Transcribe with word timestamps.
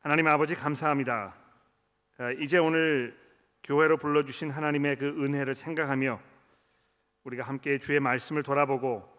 하나님 0.00 0.28
아버지 0.28 0.54
감사합니다. 0.54 1.34
아, 2.18 2.30
이제 2.38 2.56
오늘 2.56 3.18
교회로 3.64 3.96
불러주신 3.96 4.48
하나님의 4.48 4.96
그 4.96 5.08
은혜를 5.08 5.56
생각하며 5.56 6.20
우리가 7.24 7.42
함께 7.42 7.80
주의 7.80 7.98
말씀을 7.98 8.44
돌아보고 8.44 9.12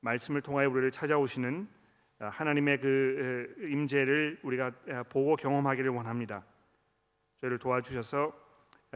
말씀을 0.00 0.42
통하여 0.42 0.68
우리를 0.68 0.90
찾아오시는 0.90 1.68
아, 2.18 2.28
하나님의 2.28 2.80
그 2.80 3.54
임재를 3.70 4.40
우리가 4.42 4.72
아, 4.90 5.04
보고 5.04 5.36
경험하기를 5.36 5.90
원합니다. 5.90 6.44
저희를 7.36 7.60
도와주셔서 7.60 8.32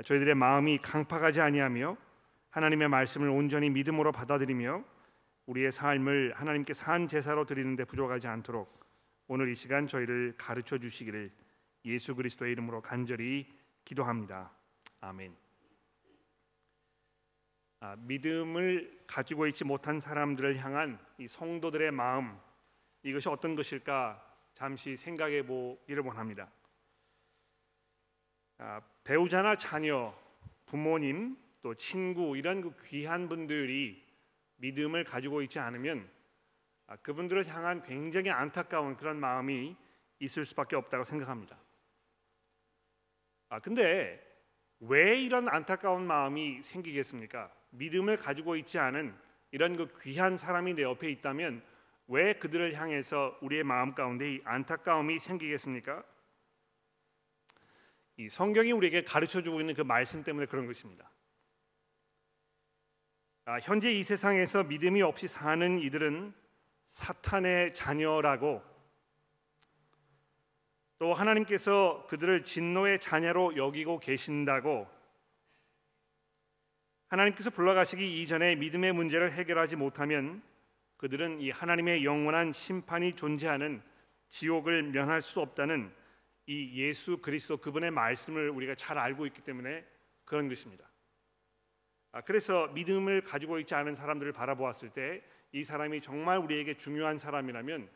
저희들의 0.04 0.34
마음이 0.34 0.78
강팍하지 0.78 1.40
아니하며 1.40 1.96
하나님의 2.50 2.88
말씀을 2.88 3.28
온전히 3.28 3.70
믿음으로 3.70 4.10
받아들이며 4.10 4.82
우리의 5.46 5.70
삶을 5.70 6.32
하나님께 6.34 6.74
산 6.74 7.06
제사로 7.06 7.46
드리는데 7.46 7.84
부족하지 7.84 8.26
않도록 8.26 8.80
오늘 9.32 9.48
이 9.48 9.54
시간 9.54 9.86
저희를 9.86 10.34
가르쳐 10.36 10.76
주시기를 10.76 11.30
예수 11.84 12.16
그리스도의 12.16 12.50
이름으로 12.50 12.82
간절히 12.82 13.46
기도합니다. 13.84 14.50
아멘. 15.00 15.36
아, 17.78 17.94
믿음을 17.94 19.04
가지고 19.06 19.46
있지 19.46 19.62
못한 19.62 20.00
사람들을 20.00 20.58
향한 20.58 20.98
이 21.16 21.28
성도들의 21.28 21.92
마음 21.92 22.40
이것이 23.04 23.28
어떤 23.28 23.54
것일까 23.54 24.20
잠시 24.52 24.96
생각해 24.96 25.46
보기를 25.46 26.02
원합니다. 26.02 26.50
아, 28.58 28.80
배우자나 29.04 29.54
자녀, 29.54 30.12
부모님 30.66 31.38
또 31.62 31.72
친구 31.76 32.36
이런 32.36 32.62
그 32.62 32.74
귀한 32.88 33.28
분들이 33.28 34.04
믿음을 34.56 35.04
가지고 35.04 35.40
있지 35.42 35.60
않으면 35.60 36.00
아, 36.00 36.19
그분들을 36.96 37.46
향한 37.48 37.82
굉장히 37.82 38.30
안타까운 38.30 38.96
그런 38.96 39.18
마음이 39.18 39.76
있을 40.18 40.44
수밖에 40.44 40.76
없다고 40.76 41.04
생각합니다. 41.04 41.58
아 43.48 43.60
근데 43.60 44.20
왜 44.80 45.20
이런 45.20 45.48
안타까운 45.48 46.06
마음이 46.06 46.62
생기겠습니까? 46.62 47.52
믿음을 47.70 48.16
가지고 48.16 48.56
있지 48.56 48.78
않은 48.78 49.14
이런 49.50 49.76
그 49.76 49.98
귀한 50.00 50.36
사람이 50.36 50.74
내 50.74 50.82
옆에 50.82 51.10
있다면 51.10 51.62
왜 52.08 52.34
그들을 52.34 52.74
향해서 52.74 53.38
우리의 53.40 53.62
마음 53.62 53.94
가운데 53.94 54.34
이 54.34 54.40
안타까움이 54.44 55.18
생기겠습니까? 55.18 56.02
이 58.16 58.28
성경이 58.28 58.72
우리에게 58.72 59.04
가르쳐 59.04 59.42
주고 59.42 59.60
있는 59.60 59.74
그 59.74 59.82
말씀 59.82 60.22
때문에 60.22 60.46
그런 60.46 60.66
것입니다. 60.66 61.10
아, 63.44 63.58
현재 63.58 63.92
이 63.92 64.02
세상에서 64.02 64.64
믿음이 64.64 65.02
없이 65.02 65.26
사는 65.26 65.78
이들은 65.78 66.34
사탄의 66.90 67.72
자녀라고 67.72 68.62
또 70.98 71.14
하나님께서 71.14 72.04
그들을 72.08 72.44
진노의 72.44 73.00
자녀로 73.00 73.56
여기고 73.56 74.00
계신다고 74.00 74.86
하나님께서 77.08 77.50
불러가시기 77.50 78.22
이전에 78.22 78.56
믿음의 78.56 78.92
문제를 78.92 79.32
해결하지 79.32 79.76
못하면 79.76 80.42
그들은 80.96 81.40
이 81.40 81.50
하나님의 81.50 82.04
영원한 82.04 82.52
심판이 82.52 83.16
존재하는 83.16 83.82
지옥을 84.28 84.82
면할 84.82 85.22
수 85.22 85.40
없다는 85.40 85.92
이 86.46 86.82
예수 86.82 87.18
그리스도 87.18 87.56
그분의 87.56 87.90
말씀을 87.92 88.50
우리가 88.50 88.74
잘 88.74 88.98
알고 88.98 89.26
있기 89.26 89.40
때문에 89.42 89.84
그런 90.24 90.48
것입니다. 90.48 90.88
아, 92.12 92.20
그래서 92.20 92.68
믿음을 92.68 93.22
가지고 93.22 93.58
있지 93.60 93.74
않은 93.74 93.94
사람들을 93.94 94.32
바라보았을 94.32 94.90
때 94.90 95.22
이 95.52 95.64
사람이 95.64 96.00
정말 96.00 96.38
우리에게 96.38 96.76
중요한 96.76 97.18
사람이라면 97.18 97.88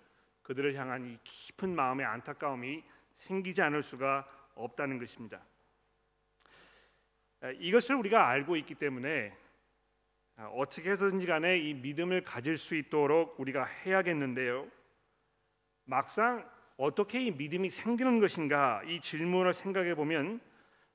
그들을 0.43 0.75
향한 0.75 1.07
이 1.07 1.19
깊은 1.25 1.75
마음의 1.75 2.05
안타까움이 2.07 2.83
생기지 3.13 3.63
않을 3.63 3.83
수가 3.83 4.27
없다는 4.55 4.99
것입니다. 4.99 5.41
이것을 7.59 7.97
우리가 7.97 8.29
알고 8.29 8.57
있기 8.57 8.75
때문에 8.75 9.37
아, 10.37 10.47
어떻게 10.47 10.91
해서든지 10.91 11.27
간에 11.27 11.59
이 11.59 11.75
믿음을 11.75 12.23
가질 12.23 12.59
수 12.59 12.75
있도록 12.75 13.39
우리가 13.39 13.65
해야겠는데요. 13.65 14.67
막상 15.85 16.49
어떻게 16.77 17.23
이 17.23 17.31
믿음이 17.31 17.71
생기는 17.71 18.19
것인가 18.19 18.83
이 18.85 19.01
질문을 19.01 19.55
생각해 19.55 19.95
보면 19.95 20.41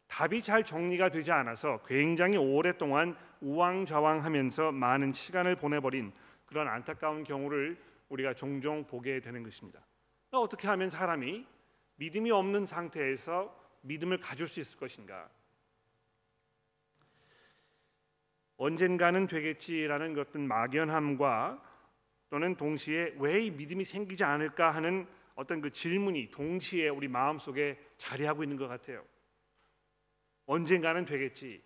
답이 0.08 0.42
잘 0.42 0.64
정리가 0.64 1.10
되지 1.10 1.32
않아서 1.32 1.82
굉장히 1.86 2.36
오랫동안 2.36 3.16
우왕좌왕하면서 3.42 4.72
많은 4.72 5.12
시간을 5.12 5.56
보내버린 5.56 6.12
그런 6.46 6.68
안타까운 6.68 7.24
경우를 7.24 7.78
우리가 8.10 8.34
종종 8.34 8.86
보게 8.86 9.20
되는 9.20 9.44
것입니다. 9.44 9.86
어떻게 10.32 10.68
하면 10.68 10.90
사람이 10.90 11.46
믿음이 11.96 12.32
없는 12.32 12.66
상태에서 12.66 13.56
믿음을 13.82 14.20
가질 14.20 14.48
수 14.48 14.60
있을 14.60 14.78
것인가? 14.78 15.30
언젠가는 18.58 19.26
되겠지라는 19.28 20.18
어떤 20.20 20.48
막연함과 20.48 21.64
또는 22.30 22.56
동시에 22.56 23.16
왜 23.18 23.44
이 23.46 23.52
믿음이 23.52 23.86
생기지 23.86 24.24
않을까 24.24 24.72
하는 24.72 25.08
어떤 25.36 25.62
그 25.62 25.72
질문이 25.72 26.30
동시에 26.30 26.90
우리 26.90 27.08
마음 27.08 27.40
속에 27.40 27.80
자리하고 27.98 28.44
있는 28.44 28.58
것 28.58 28.68
같아요. 28.68 29.06
언젠가는 30.46 31.06
되겠지. 31.06 31.64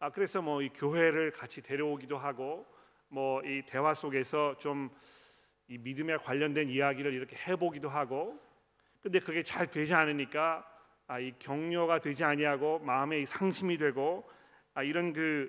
아 0.00 0.10
그래서 0.10 0.42
뭐 0.42 0.62
이 0.62 0.68
교회를 0.70 1.30
같이 1.30 1.62
데려오기도 1.62 2.18
하고 2.18 2.66
뭐 3.08 3.42
이 3.44 3.62
대화 3.66 3.94
속에서 3.94 4.56
좀 4.58 4.90
이 5.70 5.78
믿음에 5.78 6.16
관련된 6.16 6.68
이야기를 6.68 7.14
이렇게 7.14 7.36
해보기도 7.46 7.88
하고 7.88 8.36
근데 9.02 9.20
그게 9.20 9.44
잘 9.44 9.70
되지 9.70 9.94
않으니까 9.94 10.66
아, 11.06 11.20
이 11.20 11.32
격려가 11.38 12.00
되지 12.00 12.24
아니하고 12.24 12.80
마음에 12.80 13.24
상심이 13.24 13.78
되고 13.78 14.28
아, 14.74 14.82
이런 14.82 15.12
그 15.12 15.48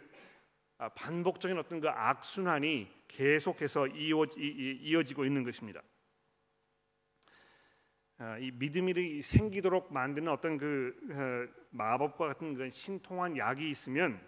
아, 0.78 0.90
반복적인 0.90 1.58
어떤 1.58 1.80
그 1.80 1.90
악순환이 1.90 2.88
계속해서 3.08 3.88
이어, 3.88 4.26
이어지고 4.38 5.26
있는 5.26 5.44
것입니다. 5.44 5.82
아, 8.20 8.38
이 8.38 8.52
믿음이 8.52 9.24
생기도록 9.24 9.92
만드는 9.92 10.32
어떤 10.32 10.60
그 10.60 10.96
어, 11.10 11.52
마법과 11.72 12.28
같은 12.28 12.54
그런 12.54 12.70
신통한 12.70 13.38
약이 13.38 13.68
있으면 13.72 14.22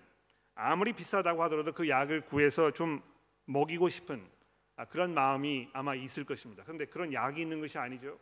아무리 0.55 0.93
비싸다고 0.93 1.41
하더라도 1.43 1.71
그 1.71 1.89
약을 1.89 2.21
구해서 2.21 2.71
좀 2.71 3.01
먹이고 3.45 3.89
싶은 3.89 4.25
아, 4.75 4.85
그런 4.85 5.13
마음이 5.13 5.69
아마 5.73 5.95
있을 5.95 6.23
것입니다. 6.23 6.63
그런데 6.63 6.85
그런 6.85 7.13
약이 7.13 7.41
있는 7.41 7.59
것이 7.59 7.77
아니죠. 7.77 8.17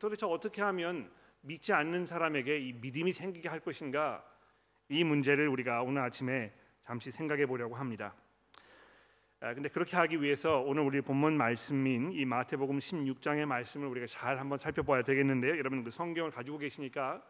도대체 0.00 0.26
어떻게 0.26 0.62
하면 0.62 1.10
믿지 1.40 1.72
않는 1.72 2.06
사람에게 2.06 2.58
이 2.58 2.72
믿음이 2.74 3.12
생기게 3.12 3.48
할 3.48 3.60
것인가? 3.60 4.24
이 4.88 5.04
문제를 5.04 5.48
우리가 5.48 5.82
오늘 5.82 6.02
아침에 6.02 6.52
잠시 6.82 7.10
생각해 7.10 7.46
보려고 7.46 7.74
합니다. 7.74 8.14
아, 9.40 9.54
근데 9.54 9.68
그렇게 9.68 9.96
하기 9.96 10.20
위해서 10.20 10.60
오늘 10.60 10.82
우리 10.82 11.00
본문 11.00 11.36
말씀인 11.36 12.12
이 12.12 12.24
마태복음 12.24 12.78
16장의 12.78 13.44
말씀을 13.46 13.86
우리가 13.88 14.06
잘 14.06 14.38
한번 14.38 14.58
살펴봐야 14.58 15.02
되겠는데요. 15.02 15.56
여러분 15.58 15.84
그 15.84 15.90
성경을 15.90 16.30
가지고 16.30 16.58
계시니까 16.58 17.12
아, 17.12 17.22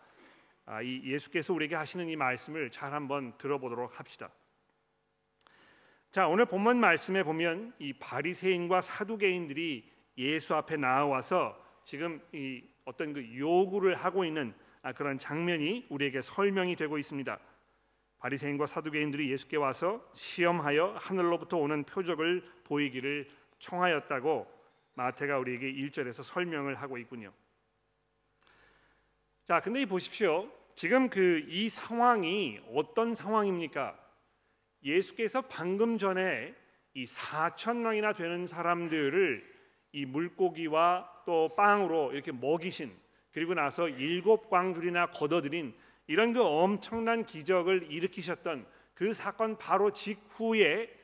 이 0.82 1.02
예수께서 1.04 1.54
우리에게 1.54 1.74
하시는 1.74 2.08
이 2.08 2.16
말씀을 2.16 2.70
잘 2.70 2.92
한번 2.92 3.36
들어보도록 3.38 3.98
합시다. 3.98 4.30
자 6.10 6.26
오늘 6.28 6.46
본문 6.46 6.78
말씀에 6.78 7.22
보면 7.22 7.74
이 7.78 7.92
바리새인과 7.92 8.80
사두개인들이 8.80 9.90
예수 10.18 10.54
앞에 10.54 10.76
나와서 10.76 11.62
지금 11.84 12.20
이 12.32 12.62
어떤 12.84 13.12
그 13.12 13.38
요구를 13.38 13.94
하고 13.94 14.24
있는 14.24 14.54
아, 14.82 14.92
그런 14.92 15.18
장면이 15.18 15.86
우리에게 15.88 16.20
설명이 16.20 16.76
되고 16.76 16.98
있습니다. 16.98 17.38
바리새인과 18.18 18.66
사두개인들이 18.66 19.30
예수께 19.30 19.56
와서 19.56 20.04
시험하여 20.14 20.96
하늘로부터 20.98 21.56
오는 21.56 21.84
표적을 21.84 22.44
보이기를 22.64 23.28
청하였다고 23.58 24.58
마태가 24.94 25.38
우리에게 25.38 25.72
1절에서 25.72 26.22
설명을 26.22 26.74
하고 26.74 26.98
있군요. 26.98 27.32
자, 29.44 29.60
근데 29.60 29.82
이 29.82 29.86
보십시오. 29.86 30.50
지금 30.78 31.08
그 31.08 31.44
이 31.48 31.68
상황이 31.68 32.60
어떤 32.72 33.12
상황입니까? 33.12 33.98
예수께서 34.84 35.40
방금 35.40 35.98
전에 35.98 36.54
이 36.94 37.04
4천 37.04 37.78
명이나 37.78 38.12
되는 38.12 38.46
사람들을 38.46 39.44
이 39.90 40.06
물고기와 40.06 41.24
또 41.26 41.52
빵으로 41.56 42.12
이렇게 42.12 42.30
먹이신 42.30 42.96
그리고 43.32 43.54
나서 43.54 43.88
일곱 43.88 44.50
광줄이나 44.50 45.06
걷어들인 45.06 45.74
이런 46.06 46.32
그 46.32 46.44
엄청난 46.44 47.24
기적을 47.24 47.90
일으키셨던 47.90 48.64
그 48.94 49.12
사건 49.12 49.58
바로 49.58 49.92
직후에 49.92 50.96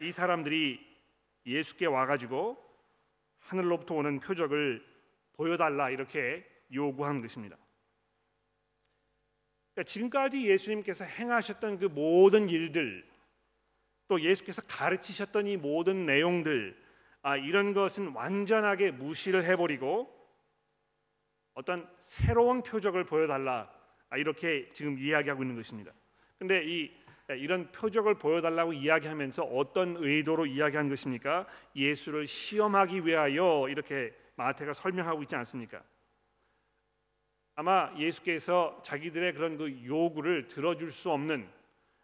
이 0.00 0.12
사람들이 0.12 0.78
예수께 1.44 1.86
와가지고 1.86 2.56
하늘로부터 3.40 3.96
오는 3.96 4.20
표적을 4.20 4.80
보여달라 5.32 5.90
이렇게 5.90 6.46
요구한 6.72 7.20
것입니다. 7.20 7.56
그러니까 9.80 9.84
지금까지 9.84 10.46
예수님께서 10.46 11.04
행하셨던 11.04 11.78
그 11.78 11.86
모든 11.86 12.48
일들 12.48 13.04
또 14.08 14.20
예수께서 14.20 14.62
가르치셨던 14.62 15.46
이 15.46 15.56
모든 15.56 16.04
내용들 16.04 16.76
아, 17.22 17.36
이런 17.36 17.72
것은 17.72 18.08
완전하게 18.08 18.90
무시를 18.90 19.44
해버리고 19.44 20.14
어떤 21.54 21.88
새로운 21.98 22.62
표적을 22.62 23.04
보여달라 23.04 23.70
아, 24.10 24.16
이렇게 24.16 24.68
지금 24.72 24.98
이야기하고 24.98 25.42
있는 25.42 25.56
것입니다. 25.56 25.92
근데 26.38 26.62
이 26.64 26.90
이런 27.28 27.70
표적을 27.70 28.14
보여달라고 28.14 28.72
이야기하면서 28.72 29.44
어떤 29.44 29.96
의도로 29.98 30.46
이야기한 30.46 30.88
것입니까? 30.88 31.46
예수를 31.76 32.26
시험하기 32.26 33.06
위하여 33.06 33.68
이렇게 33.68 34.12
마태가 34.34 34.72
설명하고 34.72 35.22
있지 35.22 35.36
않습니까? 35.36 35.80
아마 37.60 37.92
예수께서 37.98 38.80
자기들의 38.82 39.34
그런 39.34 39.58
그 39.58 39.84
요구를 39.84 40.46
들어줄 40.46 40.90
수 40.90 41.10
없는 41.10 41.46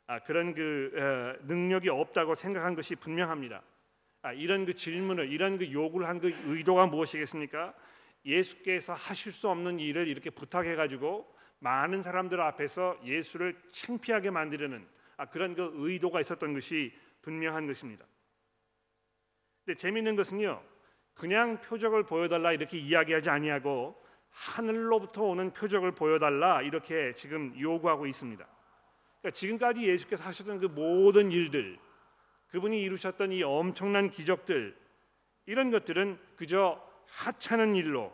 아, 0.06 0.19
그런 0.19 0.53
그 0.53 0.93
어, 0.94 1.43
능력이 1.47 1.88
없다고 1.88 2.35
생각한 2.35 2.75
것이 2.75 2.94
분명합니다. 2.94 3.62
아, 4.20 4.35
이런 4.35 4.67
그 4.67 4.75
질문을 4.75 5.32
이런 5.32 5.56
그 5.56 5.73
요구를 5.73 6.06
한 6.06 6.20
그 6.20 6.29
의도가 6.44 6.85
무엇이겠습니까? 6.88 7.73
예수께서 8.26 8.93
하실 8.93 9.32
수 9.32 9.49
없는 9.49 9.81
일을 9.81 10.08
이렇게 10.08 10.29
부탁해 10.29 10.75
가지고 10.76 11.26
많은 11.61 12.03
사람들 12.03 12.38
앞에서 12.38 12.99
예수를 13.03 13.58
창피하게 13.70 14.32
만들려는 14.32 14.87
아, 15.17 15.25
그런 15.25 15.55
그 15.55 15.73
의도가 15.76 16.20
있었던 16.20 16.53
것이 16.53 16.93
분명한 17.23 17.67
것입니다. 17.67 18.05
근데 19.64 19.75
재미있는 19.75 20.17
것은요, 20.17 20.62
그냥 21.14 21.62
표적을 21.62 22.03
보여달라 22.03 22.53
이렇게 22.53 22.76
이야기하지 22.76 23.31
아니하고 23.31 24.05
하늘로부터 24.37 25.23
오는 25.23 25.50
표적을 25.53 25.93
보여달라 25.93 26.61
이렇게 26.61 27.15
지금 27.15 27.59
요구하고 27.59 28.06
있습니다. 28.06 28.47
그러니까 29.21 29.31
지금까지 29.31 29.88
예수께서 29.88 30.25
하셨던 30.25 30.61
그 30.61 30.67
모든 30.67 31.33
일들, 31.33 31.79
그분이 32.49 32.81
이루셨던 32.83 33.33
이 33.33 33.43
엄청난 33.43 34.11
기적들, 34.11 34.77
이런 35.47 35.71
것들은 35.71 36.19
그저 36.37 36.81
하찮은 37.06 37.77
일로 37.77 38.12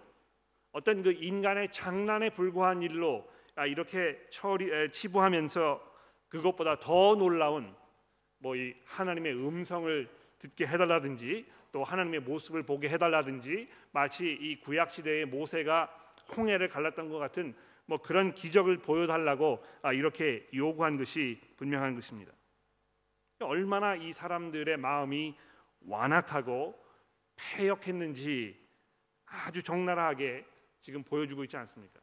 어떤 0.70 1.02
그 1.02 1.12
인간의 1.12 1.72
장난에 1.72 2.30
불과한 2.30 2.82
일로 2.82 3.28
아, 3.56 3.66
이렇게 3.66 4.18
처리 4.30 4.70
치부하면서 4.90 5.92
그것보다 6.28 6.78
더 6.78 7.14
놀라운 7.16 7.74
뭐 8.38 8.56
이 8.56 8.74
하나님의 8.84 9.34
음성을 9.34 10.08
듣게 10.38 10.66
해달라든지 10.66 11.46
또 11.70 11.84
하나님의 11.84 12.20
모습을 12.20 12.62
보게 12.64 12.88
해달라든지 12.88 13.68
마치 13.92 14.30
이 14.32 14.60
구약 14.60 14.90
시대의 14.90 15.26
모세가 15.26 16.01
홍해를 16.36 16.68
갈랐던 16.68 17.08
것 17.08 17.18
같은 17.18 17.54
뭐 17.86 17.98
그런 17.98 18.34
기적을 18.34 18.78
보여달라고 18.78 19.64
아, 19.82 19.92
이렇게 19.92 20.48
요구한 20.54 20.96
것이 20.96 21.40
분명한 21.56 21.94
것입니다. 21.94 22.32
얼마나 23.40 23.96
이 23.96 24.12
사람들의 24.12 24.76
마음이 24.76 25.36
완악하고 25.80 26.78
패역했는지 27.36 28.56
아주 29.26 29.62
적나라하게 29.62 30.46
지금 30.80 31.02
보여주고 31.02 31.44
있지 31.44 31.56
않습니까? 31.56 32.00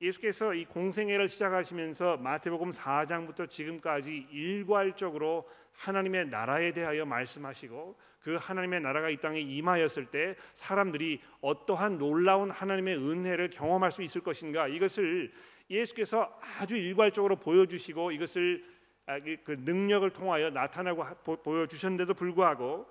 예수께서 0.00 0.52
이 0.54 0.64
공생애를 0.64 1.28
시작하시면서 1.28 2.16
마태복음 2.16 2.70
4장부터 2.70 3.48
지금까지 3.48 4.26
일괄적으로 4.32 5.48
하나님의 5.72 6.28
나라에 6.28 6.72
대하여 6.72 7.04
말씀하시고 7.04 7.96
그 8.20 8.36
하나님의 8.36 8.80
나라가 8.80 9.08
이 9.08 9.16
땅에 9.16 9.40
임하였을 9.40 10.06
때 10.06 10.36
사람들이 10.54 11.20
어떠한 11.40 11.98
놀라운 11.98 12.50
하나님의 12.50 12.96
은혜를 12.96 13.50
경험할 13.50 13.90
수 13.90 14.02
있을 14.02 14.20
것인가 14.22 14.68
이것을 14.68 15.32
예수께서 15.68 16.38
아주 16.58 16.76
일괄적으로 16.76 17.36
보여주시고 17.36 18.12
이것을 18.12 18.64
아, 19.06 19.18
그 19.18 19.56
능력을 19.58 20.08
통하여 20.10 20.50
나타나고 20.50 21.04
보여주셨는데도 21.42 22.14
불구하고 22.14 22.86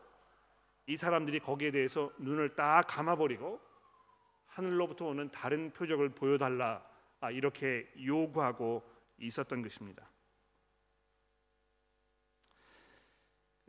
이 0.88 0.98
사람들이 0.98 1.39
거기에 1.39 1.72
대해서 1.72 2.12
눈을 2.18 2.56
딱 2.56 2.84
감아버리고 2.88 3.62
하늘로부터 4.48 5.06
오는 5.06 5.31
다른 5.31 5.72
표적을 5.72 6.10
보여달라 6.10 6.84
아, 7.22 7.31
이렇게 7.31 7.89
요구하고 8.04 8.84
있었던 9.19 9.62
것입니다. 9.62 10.11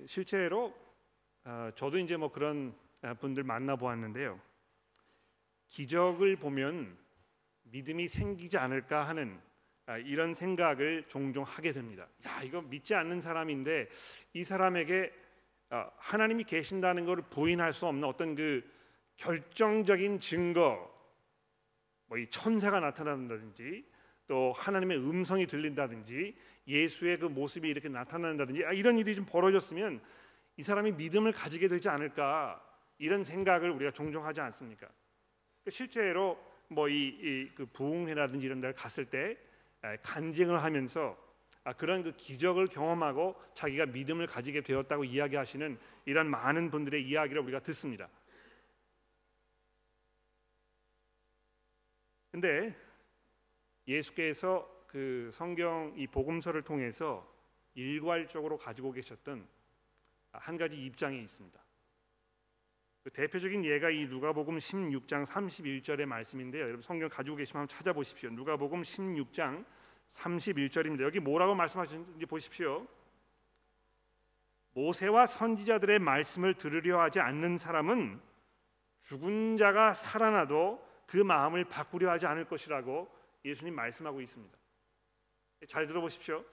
실제로 0.07 0.75
어, 1.45 1.71
저도 1.75 1.99
이제 1.99 2.17
뭐 2.17 2.31
그런 2.31 2.75
분들 3.21 3.43
만나 3.43 3.77
보았는데요. 3.77 4.41
기적을 5.69 6.37
보면 6.37 6.97
믿음이 7.65 8.09
생기지 8.09 8.59
않을까 8.59 9.09
하는 9.09 9.41
아, 9.87 9.99
이런 9.99 10.35
생각을 10.35 11.05
종종 11.09 11.43
하게 11.45 11.73
됩니다. 11.73 12.07
야 12.27 12.43
이거 12.43 12.63
믿지 12.63 12.95
않는 12.95 13.21
사람인데 13.21 13.89
이 14.35 14.45
사람에게 14.45 15.13
어, 15.71 15.91
하나님이 15.97 16.45
계신다는 16.45 17.07
것을 17.07 17.23
부인할 17.31 17.73
수 17.73 17.87
없는 17.87 18.05
어떤 18.05 18.35
그 18.35 18.63
결정적인 19.17 20.21
증거, 20.21 20.91
뭐 22.07 22.19
이 22.19 22.27
천사가 22.29 22.79
나타난다든지 22.81 23.85
또 24.27 24.53
하나님의 24.53 24.99
음성이 24.99 25.47
들린다든지 25.47 26.37
예수의 26.67 27.19
그 27.19 27.26
모습이 27.26 27.69
이렇게 27.69 27.88
나타난다든지 27.88 28.64
아, 28.64 28.73
이런 28.73 28.99
일이 28.99 29.14
좀 29.14 29.25
벌어졌으면 29.25 30.00
이 30.56 30.62
사람이 30.62 30.93
믿음을 30.93 31.32
가지게 31.32 31.69
되지 31.69 31.88
않을까 31.88 32.62
이런 32.99 33.25
생각을 33.25 33.70
우리가 33.70 33.91
종종 33.91 34.25
하지 34.25 34.41
않습니까? 34.41 34.88
실제로 35.69 36.38
뭐이그 36.69 37.67
부흥회라든지 37.73 38.47
이런 38.47 38.61
데를 38.61 38.75
갔을 38.75 39.05
때 39.05 39.37
간증을 40.03 40.62
하면서 40.62 41.17
아, 41.64 41.73
그런 41.73 42.03
그 42.03 42.12
기적을 42.17 42.67
경험하고 42.67 43.41
자기가 43.55 43.87
믿음을 43.87 44.26
가지게 44.26 44.62
되었다고 44.62 45.05
이야기하시는 45.05 45.79
이런 46.06 46.29
많은 46.29 46.70
분들의 46.70 47.06
이야기를 47.06 47.43
우리가 47.43 47.61
듣습니다. 47.61 48.08
근데 52.32 52.75
예수께서 53.87 54.69
그 54.93 55.31
성경 55.33 55.94
이 55.97 56.06
복음서를 56.06 56.61
통해서 56.61 57.27
일괄적으로 57.75 58.59
가지고 58.59 58.93
계셨던 58.93 59.49
한 60.33 60.56
가지 60.59 60.77
입장이 60.77 61.19
있습니다. 61.23 61.59
그 63.03 63.11
대표적인 63.11 63.65
예가 63.65 63.89
이 63.89 64.05
누가복음 64.05 64.59
16장 64.59 65.25
31절의 65.25 66.05
말씀인데요. 66.05 66.65
여러분 66.65 66.83
성경 66.83 67.09
가지고 67.09 67.37
계시면 67.37 67.62
한번 67.62 67.75
찾아보십시오. 67.75 68.31
누가복음 68.31 68.83
16장 68.83 69.65
31절입니다. 70.11 71.03
여기 71.05 71.21
뭐라고 71.21 71.55
말씀하셨는지 71.55 72.27
보십시오. 72.27 72.87
모세와 74.75 75.27
선지자들의 75.27 76.00
말씀을 76.00 76.55
들으려 76.55 77.00
하지 77.00 77.19
않는 77.19 77.56
사람은 77.56 78.20
죽은 79.05 79.56
자가 79.56 79.94
살아나도 79.94 80.87
그 81.06 81.17
마음을 81.17 81.65
바꾸려 81.65 82.11
하지 82.11 82.27
않을 82.27 82.44
것이라고 82.44 83.11
예수님 83.44 83.75
말씀하고 83.75 84.20
있습니다. 84.20 84.62
잘 85.67 85.87
들어보십시오. 85.87 86.45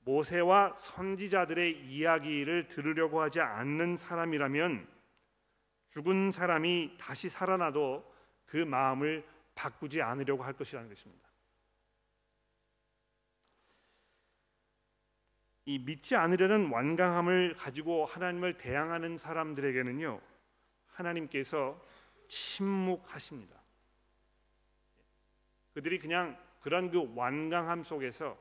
모세와 0.00 0.76
선지자들의 0.76 1.86
이야기를 1.86 2.68
들으려고 2.68 3.22
하지 3.22 3.40
않는 3.40 3.96
사람이라면 3.96 4.86
죽은 5.90 6.30
사람이 6.30 6.96
다시 6.98 7.28
살아나도 7.28 8.12
그 8.46 8.56
마음을 8.56 9.26
바꾸지 9.54 10.02
않으려고 10.02 10.42
할 10.42 10.52
것이라는 10.52 10.88
것입니다. 10.88 11.24
이 15.66 15.78
믿지 15.78 16.14
않으려는 16.14 16.70
완강함을 16.70 17.54
가지고 17.54 18.04
하나님을 18.04 18.58
대항하는 18.58 19.16
사람들에게는요 19.16 20.20
하나님께서 20.88 21.80
침묵하십니다. 22.28 23.58
그들이 25.72 25.98
그냥 25.98 26.38
그런 26.64 26.90
그 26.90 27.12
완강함 27.14 27.84
속에서 27.84 28.38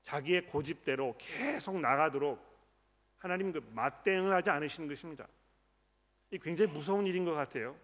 자기의 0.00 0.46
고집대로 0.46 1.14
계속 1.18 1.78
나가도록 1.78 2.42
하나님 3.18 3.52
그 3.52 3.62
맞대응을 3.74 4.32
하지 4.32 4.48
않으시는 4.48 4.88
것입니다. 4.88 5.28
이 6.30 6.38
굉장히 6.38 6.72
무서운 6.72 7.06
일인 7.06 7.26
것 7.26 7.34
같아요. 7.34 7.76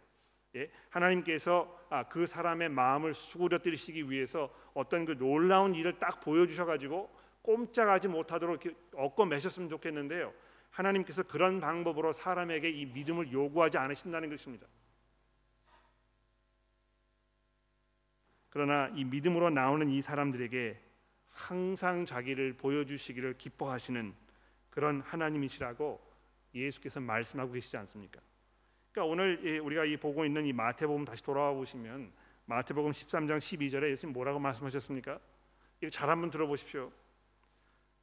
예? 0.56 0.70
하나님께서 0.88 1.86
아, 1.90 2.04
그 2.04 2.24
사람의 2.24 2.70
마음을 2.70 3.12
수그러뜨리시기 3.12 4.10
위해서 4.10 4.50
어떤 4.72 5.04
그 5.04 5.18
놀라운 5.18 5.74
일을 5.74 5.98
딱 5.98 6.22
보여주셔가지고 6.22 7.10
꼼짝하지 7.42 8.08
못하도록 8.08 8.64
이렇게 8.64 8.78
얻고 8.94 9.26
매셨으면 9.26 9.68
좋겠는데요. 9.68 10.32
하나님께서 10.70 11.24
그런 11.24 11.60
방법으로 11.60 12.12
사람에게 12.14 12.70
이 12.70 12.86
믿음을 12.86 13.30
요구하지 13.30 13.76
않으신다는 13.76 14.30
것입니다. 14.30 14.66
그러나 18.52 18.88
이 18.94 19.02
믿음으로 19.04 19.48
나오는 19.48 19.88
이 19.88 20.02
사람들에게 20.02 20.78
항상 21.30 22.04
자기를 22.04 22.52
보여주시기를 22.58 23.38
기뻐하시는 23.38 24.12
그런 24.68 25.00
하나님이시라고 25.00 25.98
예수께서 26.54 27.00
말씀하고 27.00 27.52
계시지 27.52 27.78
않습니까? 27.78 28.20
그러니까 28.92 29.10
오늘 29.10 29.60
우리가 29.60 29.86
이 29.86 29.96
보고 29.96 30.26
있는 30.26 30.44
이 30.44 30.52
마태복음 30.52 31.06
다시 31.06 31.24
돌아와 31.24 31.54
보시면 31.54 32.12
마태복음 32.44 32.90
13장 32.90 33.38
12절에 33.38 33.90
예수님 33.90 34.12
뭐라고 34.12 34.38
말씀하셨습니까? 34.38 35.18
이거 35.80 35.88
잘 35.88 36.10
한번 36.10 36.28
들어보십시오. 36.28 36.92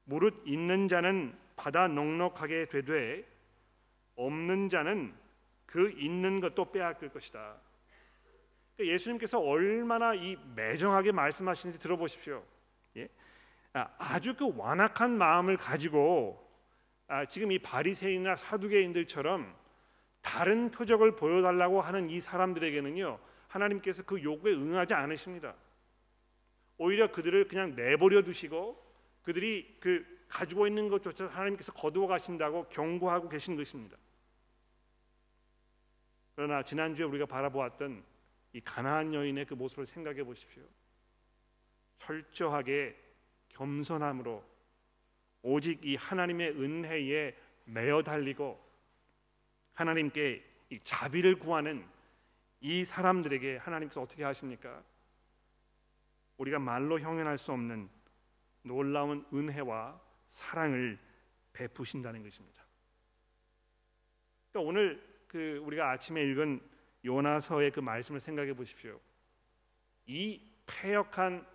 무릇 0.06 0.42
있는 0.48 0.88
자는 0.88 1.38
받아 1.58 1.88
넉넉하게 1.88 2.70
되되 2.70 3.24
없는 4.16 4.70
자는 4.70 5.14
그 5.68 5.92
있는 5.92 6.40
것도 6.40 6.72
빼앗길 6.72 7.10
것이다. 7.10 7.69
그러니까 8.80 8.94
예수님께서 8.94 9.40
얼마나 9.40 10.14
이 10.14 10.38
매정하게 10.56 11.12
말씀하시는지 11.12 11.80
들어보십시오. 11.80 12.42
예? 12.96 13.10
아, 13.74 14.20
주 14.22 14.34
그 14.34 14.56
완악한 14.56 15.18
마음을 15.18 15.58
가지고 15.58 16.50
아, 17.08 17.26
지금 17.26 17.52
이 17.52 17.60
바리새인이나 17.60 18.38
사두개인들처럼 18.38 19.54
다른 20.22 20.72
표적을 20.72 21.18
보여달라고 21.18 21.82
하는 21.82 22.10
이 22.10 22.22
사람들에게는요 22.22 23.20
하나님께서 23.50 24.04
그 24.04 24.24
요구에 24.24 24.54
응하지 24.54 24.94
않으십니다. 24.94 25.56
오히려 26.78 27.12
그들을 27.12 27.50
그냥 27.50 27.76
내버려 27.76 28.24
두시고 28.24 28.82
그들이 29.24 29.78
그 29.82 30.06
가지고 30.30 30.68
있는 30.68 30.88
것조차 30.88 31.28
하나님께서 31.28 31.74
거두어 31.74 32.08
가신다고 32.08 32.70
경고하고 32.70 33.28
계신 33.28 33.58
것입니다. 33.58 33.98
그러나 36.36 36.64
지난주에 36.64 37.06
우리가 37.06 37.26
바라보았던 37.26 38.19
이 38.54 38.62
가나안 38.62 39.14
여인의 39.14 39.46
그 39.46 39.54
모습을 39.54 39.86
생각해 39.86 40.24
보십시오. 40.24 40.64
철저하게 42.00 42.96
겸손함으로 43.50 44.44
오직 45.42 45.86
이 45.86 45.96
하나님의 45.96 46.52
은혜에 46.52 47.36
매어 47.66 48.02
달리고 48.04 48.60
하나님께 49.74 50.44
이 50.72 50.80
자비를 50.84 51.40
구하는 51.40 51.86
이 52.62 52.84
사람들에게 52.84 53.58
하나님께서 53.58 54.02
어떻게 54.02 54.24
하십니까? 54.24 54.84
우리가 56.38 56.60
말로 56.60 57.00
형용할 57.00 57.38
수 57.38 57.52
없는 57.52 57.90
놀라운 58.64 59.26
은혜와 59.34 60.00
사랑을 60.30 61.00
베푸신다는 61.54 62.24
것입니다. 62.24 62.64
그러니까 64.52 64.70
오늘 64.70 65.24
그 65.28 65.62
우리가 65.64 65.92
아침에 65.92 66.24
읽은 66.24 66.62
요나서의 67.04 67.72
그 67.72 67.80
말씀을 67.80 68.20
생각해 68.20 68.54
보십시오. 68.54 69.00
이 70.06 70.42
폐역한 70.66 71.46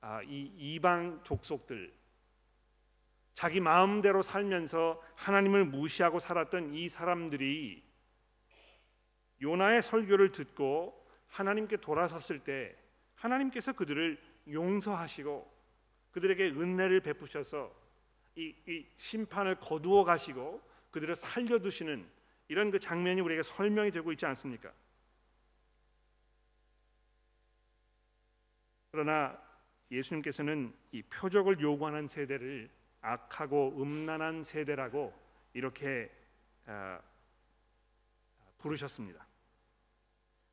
아, 0.00 0.22
이 0.22 0.52
이방 0.56 1.22
족속들 1.24 1.92
자기 3.34 3.60
마음대로 3.60 4.22
살면서 4.22 5.02
하나님을 5.14 5.64
무시하고 5.64 6.18
살았던 6.18 6.74
이 6.74 6.88
사람들이 6.88 7.84
요나의 9.40 9.82
설교를 9.82 10.32
듣고 10.32 11.06
하나님께 11.28 11.76
돌아섰을 11.76 12.40
때 12.40 12.76
하나님께서 13.14 13.72
그들을 13.72 14.20
용서하시고 14.50 15.58
그들에게 16.10 16.50
은혜를 16.50 17.00
베푸셔서 17.00 17.72
이, 18.36 18.54
이 18.66 18.86
심판을 18.96 19.56
거두어 19.56 20.04
가시고 20.04 20.62
그들을 20.90 21.14
살려두시는 21.16 22.08
이런 22.48 22.70
그 22.70 22.78
장면이 22.78 23.20
우리에게 23.20 23.42
설명이 23.42 23.90
되고 23.90 24.10
있지 24.12 24.26
않습니까? 24.26 24.72
그러나 28.90 29.38
예수님께서는 29.90 30.74
이 30.92 31.02
표적을 31.02 31.60
요구하는 31.60 32.08
세대를 32.08 32.70
악하고 33.00 33.80
음란한 33.80 34.44
세대라고 34.44 35.14
이렇게 35.52 36.10
어, 36.66 36.98
부르셨습니다. 38.58 39.26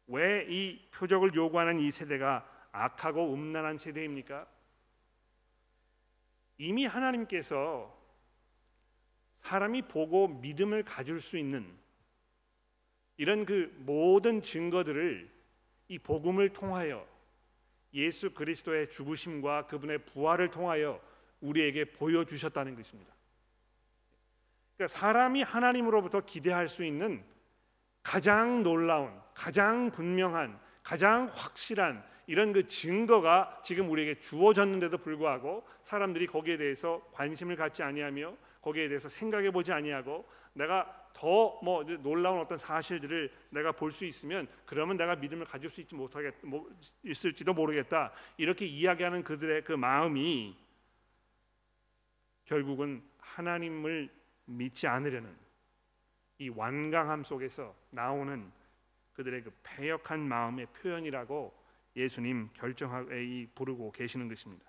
왜 0.08 0.46
이 0.48 0.88
표적을 0.92 1.34
요구하는 1.34 1.80
이 1.80 1.90
세대가 1.92 2.48
악하고 2.72 3.34
음란한 3.34 3.78
세대입니까? 3.78 4.48
이미 6.58 6.86
하나님께서 6.86 7.94
사람이 9.42 9.84
보고 9.84 10.28
믿음을 10.28 10.84
가질 10.84 11.20
수 11.20 11.38
있는 11.38 11.78
이런 13.18 13.46
그 13.46 13.74
모든 13.80 14.42
증거들을 14.42 15.30
이 15.88 16.00
복음을 16.00 16.50
통하여 16.50 17.08
예수 17.94 18.32
그리스도의 18.32 18.90
죽으심과 18.90 19.68
그분의 19.68 20.00
부활을 20.00 20.50
통하여 20.52 21.02
우리에게 21.40 21.86
보여 21.86 22.26
주셨다는 22.26 22.76
것입니다. 22.76 23.14
그러니까 24.76 24.98
사람이 24.98 25.42
하나님으로부터 25.44 26.22
기대할 26.22 26.68
수 26.68 26.84
있는 26.84 27.24
가장 28.04 28.64
놀라운, 28.64 29.18
가장 29.34 29.90
분명한, 29.92 30.60
가장 30.84 31.32
확실한 31.34 32.06
이런 32.28 32.54
그 32.54 32.68
증거가 32.68 33.60
지금 33.64 33.90
우리에게 33.90 34.20
주어졌는데도 34.20 34.98
불구하고 34.98 35.66
사람들이 35.84 36.28
거기에 36.28 36.58
대해서 36.58 37.02
관심을 37.12 37.56
갖지 37.56 37.84
아니하며 37.84 38.36
거기에 38.62 38.88
대해서 38.88 39.10
생각해 39.10 39.52
보지 39.52 39.72
아니하고 39.72 40.28
내가 40.54 41.06
더 41.14 41.60
뭐 41.64 41.84
놀라운 41.84 42.40
어떤 42.40 42.58
사실들을 42.58 43.32
내가 43.50 43.72
볼 43.72 43.92
수 43.92 44.06
있으면 44.06 44.48
그러면 44.66 44.98
내가 44.98 45.16
믿음을 45.16 45.46
가질 45.46 45.70
수 45.70 45.82
있지 45.82 45.96
못하겠 45.96 46.34
뭐 46.44 46.70
있을지도 47.04 47.54
모르겠다. 47.54 48.12
이렇게 48.38 48.66
이야기하는 48.66 49.24
그들의 49.24 49.62
그 49.62 49.72
마음이 49.74 50.56
결국은 52.46 53.02
하나님을 53.20 54.10
믿지 54.46 54.88
않으려는 54.88 55.36
이 56.38 56.50
완강함 56.50 57.24
속에서 57.24 57.74
나오는 57.90 58.52
그들의 59.14 59.44
그 59.44 59.52
패역한 59.64 60.20
마음의 60.20 60.68
표현이라고 60.68 61.65
예수님 61.96 62.50
결정하고 62.54 63.10
부르고 63.56 63.92
계시는 63.92 64.28
것입니다. 64.28 64.66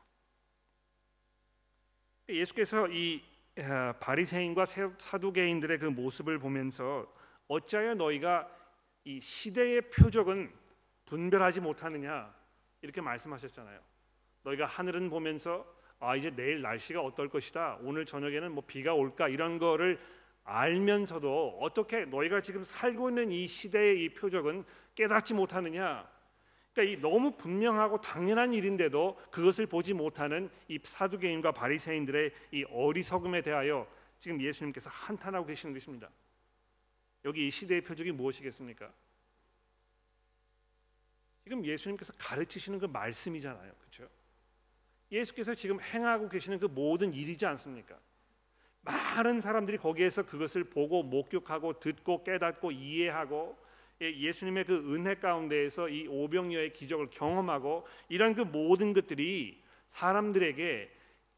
예수께서 2.29 2.89
이 2.89 3.23
어, 3.59 3.93
바리새인과 3.99 4.65
사두개인들의 4.99 5.79
그 5.79 5.87
모습을 5.87 6.39
보면서 6.39 7.11
어찌하여 7.49 7.95
너희가 7.95 8.51
이 9.05 9.21
시대의 9.21 9.83
표적은 9.91 10.53
분별하지 11.07 11.61
못하느냐 11.61 12.35
이렇게 12.83 13.01
말씀하셨잖아요. 13.01 13.81
너희가 14.43 14.67
하늘은 14.67 15.09
보면서 15.09 15.65
아 15.99 16.17
이제 16.17 16.31
내일 16.31 16.61
날씨가 16.61 17.01
어떨 17.01 17.29
것이다. 17.29 17.79
오늘 17.81 18.05
저녁에는 18.05 18.53
뭐 18.53 18.63
비가 18.67 18.93
올까 18.93 19.29
이런 19.29 19.59
거를 19.59 19.99
알면서도 20.45 21.59
어떻게 21.61 22.05
너희가 22.05 22.41
지금 22.41 22.63
살고 22.63 23.09
있는 23.09 23.33
이 23.33 23.47
시대의 23.47 24.05
이 24.05 24.09
표적은 24.11 24.65
깨닫지 24.95 25.35
못하느냐? 25.35 26.07
그러니까 26.77 26.83
이 26.83 27.01
너무 27.01 27.31
분명하고 27.31 28.03
당연한 28.03 28.53
일인데도 28.53 29.19
그것을 29.31 29.67
보지 29.67 29.95
못하는 29.95 30.51
이 30.69 30.79
사두개인과 30.83 31.53
바리새인들의 31.53 32.33
이 32.53 32.65
어리석음에 32.65 33.41
대하여 33.41 33.89
지금 34.19 34.39
예수님께서 34.39 34.91
한탄하고 34.91 35.47
계시는 35.47 35.73
것입니다. 35.73 36.11
여기 37.25 37.47
이 37.47 37.51
시대의 37.51 37.81
표적이 37.81 38.13
무엇이겠습니까? 38.13 38.93
지금 41.45 41.65
예수님께서 41.65 42.13
가르치시는 42.19 42.79
그 42.79 42.85
말씀이잖아요. 42.85 43.73
그렇죠? 43.81 44.11
예수께서 45.11 45.55
지금 45.55 45.81
행하고 45.81 46.29
계시는 46.29 46.59
그 46.59 46.67
모든 46.67 47.15
일이지 47.15 47.47
않습니까? 47.47 47.99
많은 48.83 49.41
사람들이 49.41 49.79
거기에서 49.79 50.27
그것을 50.27 50.65
보고 50.65 51.03
목격하고 51.03 51.81
듣고 51.81 52.23
깨닫고 52.23 52.71
이해하고 52.73 53.57
예, 54.03 54.15
예수님의 54.15 54.65
그 54.65 54.95
은혜 54.95 55.15
가운데에서 55.15 55.89
이 55.89 56.07
오병이어의 56.07 56.73
기적을 56.73 57.09
경험하고 57.11 57.87
이런 58.09 58.35
그 58.35 58.43
모든 58.43 58.93
것들이 58.93 59.63
사람들에게 59.87 60.93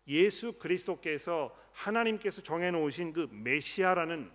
예수 0.08 0.52
그리스도께서 0.54 1.56
하나님께서 1.72 2.42
정해 2.42 2.70
놓으신 2.70 3.12
그 3.12 3.28
메시아라는 3.30 4.30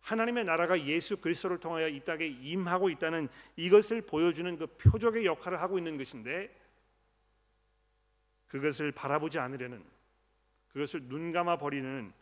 하나님의 0.00 0.44
나라가 0.44 0.80
예수 0.84 1.16
그리스도를 1.18 1.58
통하여 1.58 1.88
이 1.88 2.00
땅에 2.00 2.26
임하고 2.26 2.88
있다는 2.88 3.28
이것을 3.56 4.02
보여주는 4.02 4.56
그 4.56 4.66
표적의 4.66 5.26
역할을 5.26 5.60
하고 5.60 5.78
있는 5.78 5.96
것인데 5.96 6.54
그것을 8.48 8.92
바라보지 8.92 9.38
않으려는 9.38 9.84
그것을 10.68 11.08
눈 11.08 11.32
감아 11.32 11.58
버리는 11.58 12.12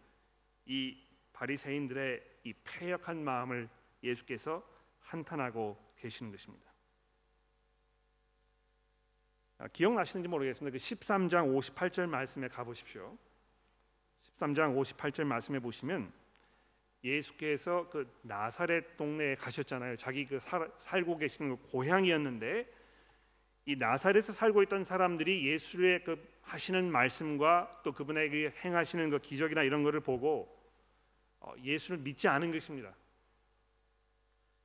이 0.66 0.98
바리새인들의 1.32 2.22
이 2.44 2.52
패역한 2.64 3.22
마음을 3.22 3.68
예수께서 4.02 4.62
한탄하고 5.10 5.76
계시는 5.96 6.30
것입니다. 6.30 6.70
아, 9.58 9.68
기억나시는지 9.68 10.28
모르겠습니다. 10.28 10.72
그 10.72 10.82
13장 10.82 11.54
58절 11.54 12.06
말씀에 12.06 12.48
가 12.48 12.64
보십시오. 12.64 13.16
13장 14.22 14.74
58절 14.74 15.24
말씀에 15.24 15.58
보시면 15.58 16.12
예수께서 17.02 17.88
그 17.90 18.10
나사렛 18.22 18.96
동네에 18.96 19.34
가셨잖아요. 19.34 19.96
자기 19.96 20.26
그 20.26 20.38
살, 20.38 20.70
살고 20.78 21.18
계시는 21.18 21.56
그 21.56 21.70
고향이었는데 21.70 22.66
이 23.66 23.76
나사렛에 23.76 24.32
살고 24.32 24.62
있던 24.64 24.84
사람들이 24.84 25.46
예수의 25.46 26.04
그 26.04 26.26
하시는 26.42 26.90
말씀과 26.90 27.82
또 27.84 27.92
그분의 27.92 28.30
그 28.30 28.52
행하시는 28.64 29.10
그 29.10 29.18
기적이나 29.18 29.62
이런 29.62 29.82
것을 29.82 30.00
보고 30.00 30.58
어, 31.40 31.52
예수를 31.62 31.98
믿지 31.98 32.28
않은 32.28 32.52
것입니다. 32.52 32.94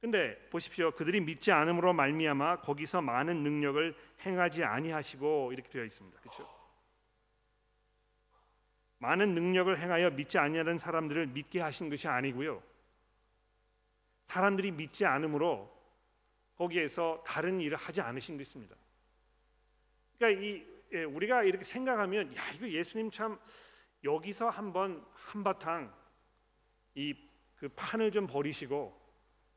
근데 0.05 0.37
보십시오. 0.51 0.91
그들이 0.91 1.19
믿지 1.19 1.51
않음으로 1.51 1.91
말미암아 1.93 2.57
거기서 2.57 3.01
많은 3.01 3.41
능력을 3.41 3.95
행하지 4.23 4.63
아니하시고 4.63 5.51
이렇게 5.51 5.67
되어 5.67 5.83
있습니다. 5.83 6.19
그렇죠? 6.19 6.47
많은 8.99 9.33
능력을 9.33 9.75
행하여 9.75 10.11
믿지 10.11 10.37
아니하는 10.37 10.77
사람들을 10.77 11.25
믿게 11.25 11.59
하신 11.59 11.89
것이 11.89 12.07
아니고요. 12.07 12.61
사람들이 14.25 14.69
믿지 14.73 15.07
않음으로 15.07 15.75
거기에서 16.55 17.23
다른 17.25 17.59
일을 17.59 17.75
하지 17.75 18.01
않으신 18.01 18.37
것입니다. 18.37 18.75
그러니까 20.19 20.39
이 20.39 20.67
예, 20.93 21.03
우리가 21.03 21.41
이렇게 21.41 21.63
생각하면 21.63 22.35
야 22.35 22.51
이거 22.51 22.69
예수님 22.69 23.09
참 23.09 23.39
여기서 24.03 24.51
한번 24.51 25.03
한바탕 25.13 25.91
이 26.93 27.25
그 27.55 27.69
판을 27.69 28.11
좀 28.11 28.27
버리시고 28.27 29.04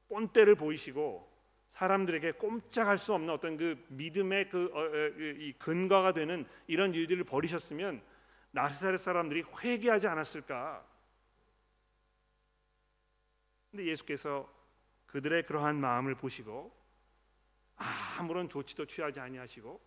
본때를 0.09 0.55
보이시고 0.55 1.29
사람들에게 1.69 2.33
꼼짝할 2.33 2.99
수 2.99 3.13
없는 3.15 3.33
어떤 3.33 3.57
그 3.57 3.85
믿음의 3.89 4.49
그이 4.49 4.71
어, 4.73 4.81
어 4.81 5.59
근거가 5.59 6.13
되는 6.13 6.47
이런 6.67 6.95
일들을 6.95 7.25
벌이셨으면 7.25 8.03
나사렛 8.51 8.99
사람들이 8.99 9.45
회개하지 9.63 10.09
않았을까? 10.09 10.85
근데 13.71 13.85
예수께서 13.85 14.51
그들의 15.07 15.45
그러한 15.45 15.79
마음을 15.79 16.15
보시고 16.15 16.75
아무런 17.77 18.49
조치도 18.49 18.87
취하지 18.87 19.21
아니하시고 19.21 19.81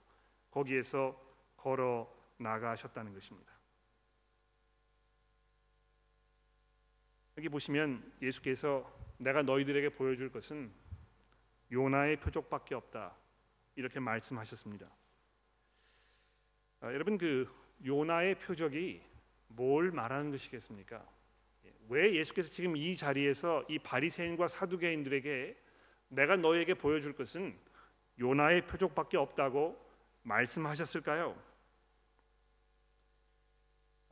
거기에서 0.52 1.20
걸어 1.58 2.12
나가셨다는 2.38 3.14
것입니다. 3.14 3.52
여기 7.38 7.50
보시면 7.50 8.14
예수께서 8.22 9.01
내가 9.22 9.44
너희들에게 9.44 9.90
보여줄 9.90 10.32
것은 10.32 10.72
요나의 11.72 12.18
표적밖에 12.18 12.74
없다 12.74 13.16
이렇게 13.76 14.00
말씀하셨습니다. 14.00 14.88
아, 16.82 16.88
여러분 16.92 17.18
그 17.20 17.48
요나의 17.86 18.36
표적이 18.36 19.02
뭘 19.48 19.92
말하는 19.92 20.32
것이겠습니까? 20.32 21.06
왜 21.90 22.16
예수께서 22.16 22.50
지금 22.50 22.76
이 22.76 22.96
자리에서 22.96 23.64
이 23.70 23.78
바리새인과 23.78 24.48
사두개인들에게 24.48 25.58
내가 26.10 26.36
너에게 26.36 26.74
보여줄 26.74 27.14
것은 27.14 27.56
요나의 28.20 28.66
표적밖에 28.66 29.18
없다고 29.18 29.80
말씀하셨을까요? 30.24 31.40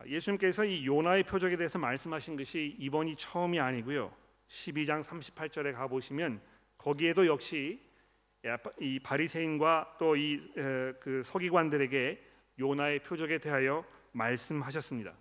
예수님께서 0.05 0.65
이 0.65 0.85
요나의 0.85 1.23
표적에 1.23 1.57
대해서 1.57 1.79
말씀하신 1.79 2.37
것이 2.37 2.75
이번이 2.77 3.15
처음이 3.15 3.59
아니고요. 3.59 4.18
12장 4.49 5.03
38절에 5.03 5.73
가 5.73 5.87
보시면 5.87 6.41
거기에도 6.77 7.25
역시 7.25 7.81
이 8.79 8.99
바리새인과 8.99 9.97
또 9.99 10.15
이 10.15 10.39
그 10.99 11.21
서기관들에게 11.23 12.25
요나의 12.59 12.99
표적에 12.99 13.37
대하여 13.37 13.85
말씀하셨습니다. 14.11 15.13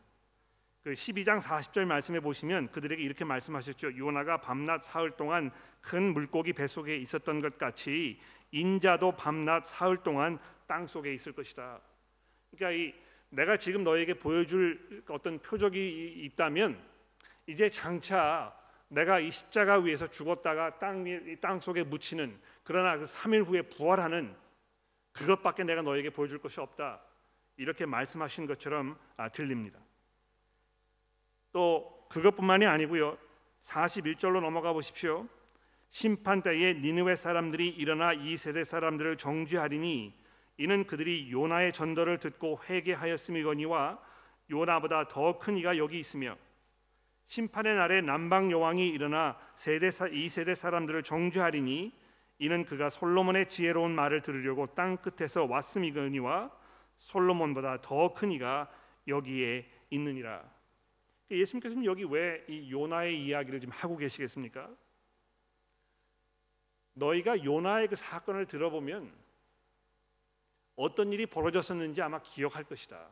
그 0.82 0.92
12장 0.92 1.40
40절 1.40 1.84
말씀해 1.84 2.20
보시면 2.20 2.70
그들에게 2.70 3.02
이렇게 3.02 3.24
말씀하셨죠. 3.24 3.96
요나가 3.98 4.40
밤낮 4.40 4.82
사흘 4.82 5.10
동안 5.12 5.50
큰 5.80 6.14
물고기 6.14 6.52
뱃속에 6.52 6.96
있었던 6.96 7.40
것 7.40 7.58
같이 7.58 8.18
인자도 8.50 9.12
밤낮 9.12 9.66
사흘 9.66 9.98
동안 9.98 10.38
땅 10.66 10.86
속에 10.86 11.12
있을 11.12 11.32
것이다. 11.32 11.80
그러니까 12.50 12.82
이 12.82 12.94
내가 13.30 13.56
지금 13.56 13.84
너에게 13.84 14.14
보여줄 14.14 15.04
어떤 15.08 15.38
표적이 15.40 16.24
있다면 16.24 16.82
이제 17.46 17.68
장차 17.68 18.57
내가 18.88 19.20
이 19.20 19.30
십자가 19.30 19.76
위에서 19.78 20.08
죽었다가 20.08 20.78
땅, 20.78 21.04
땅 21.40 21.60
속에 21.60 21.82
묻히는 21.84 22.38
그러나 22.64 22.96
그 22.96 23.04
3일 23.04 23.46
후에 23.46 23.62
부활하는 23.62 24.34
그것밖에 25.12 25.64
내가 25.64 25.82
너에게 25.82 26.10
보여줄 26.10 26.38
것이 26.38 26.60
없다. 26.60 27.00
이렇게 27.56 27.86
말씀하신 27.86 28.46
것처럼 28.46 28.98
아, 29.16 29.28
들립니다. 29.28 29.78
또 31.52 32.06
그것뿐만이 32.08 32.66
아니고요. 32.66 33.18
41절로 33.60 34.40
넘어가 34.40 34.72
보십시오. 34.72 35.28
심판 35.90 36.42
때에 36.42 36.74
니느웨 36.74 37.16
사람들이 37.16 37.68
일어나 37.68 38.12
이 38.12 38.36
세대 38.36 38.62
사람들을 38.64 39.16
정죄하리니 39.16 40.14
이는 40.58 40.86
그들이 40.86 41.30
요나의 41.32 41.72
전도를 41.72 42.18
듣고 42.18 42.60
회개하였음이거니와 42.68 43.98
요나보다 44.50 45.08
더 45.08 45.38
큰 45.38 45.56
이가 45.56 45.76
여기 45.78 45.98
있으며 45.98 46.36
심판의 47.28 47.76
날에 47.76 48.00
남방 48.00 48.50
여왕이 48.50 48.88
일어나 48.88 49.38
세대 49.54 49.90
이 50.12 50.28
세대 50.30 50.54
사람들을 50.54 51.02
정죄하리니 51.02 51.92
이는 52.38 52.64
그가 52.64 52.88
솔로몬의 52.88 53.50
지혜로운 53.50 53.94
말을 53.94 54.22
들으려고 54.22 54.66
땅 54.74 54.96
끝에서 54.96 55.44
왔음이거니와 55.44 56.50
솔로몬보다 56.96 57.82
더 57.82 58.14
큰 58.14 58.32
이가 58.32 58.70
여기에 59.06 59.70
있느니라. 59.90 60.42
예수님께서는 61.30 61.84
여기 61.84 62.04
왜 62.04 62.44
이 62.48 62.70
요나의 62.72 63.22
이야기를 63.22 63.60
지금 63.60 63.74
하고 63.74 63.98
계시겠습니까? 63.98 64.70
너희가 66.94 67.44
요나의 67.44 67.88
그 67.88 67.96
사건을 67.96 68.46
들어보면 68.46 69.12
어떤 70.76 71.12
일이 71.12 71.26
벌어졌었는지 71.26 72.00
아마 72.00 72.20
기억할 72.22 72.64
것이다. 72.64 73.06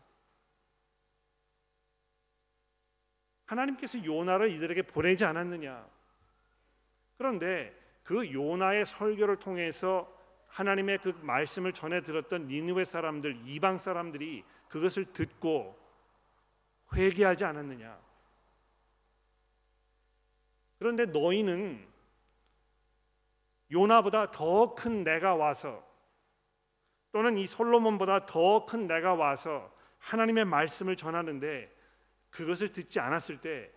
하나님께서 3.46 4.04
요나를 4.04 4.50
이들에게 4.50 4.82
보내지 4.82 5.24
않았느냐? 5.24 5.86
그런데 7.16 7.74
그 8.02 8.32
요나의 8.32 8.84
설교를 8.84 9.36
통해서 9.36 10.12
하나님의 10.48 10.98
그 10.98 11.18
말씀을 11.22 11.72
전해 11.72 12.02
들었던 12.02 12.46
니느웨 12.46 12.84
사람들, 12.84 13.46
이방 13.46 13.78
사람들이 13.78 14.44
그것을 14.68 15.12
듣고 15.12 15.78
회개하지 16.94 17.44
않았느냐? 17.44 17.98
그런데 20.78 21.06
너희는 21.06 21.86
요나보다 23.72 24.30
더 24.30 24.74
큰 24.74 25.02
내가 25.02 25.34
와서 25.34 25.84
또는 27.12 27.38
이 27.38 27.46
솔로몬보다 27.46 28.26
더 28.26 28.66
큰 28.66 28.86
내가 28.86 29.14
와서 29.14 29.72
하나님의 29.98 30.44
말씀을 30.44 30.96
전하는데 30.96 31.74
그것을 32.36 32.70
듣지 32.70 33.00
않았을 33.00 33.40
때 33.40 33.72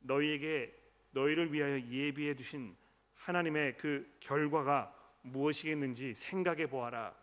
너희에게 0.00 0.76
너희를 1.12 1.52
위하여 1.52 1.80
예비해 1.80 2.34
두신 2.34 2.76
하나님의 3.14 3.76
그 3.76 4.16
결과가 4.18 4.92
무엇이겠는지 5.22 6.14
생각해 6.14 6.66
보아라. 6.66 7.14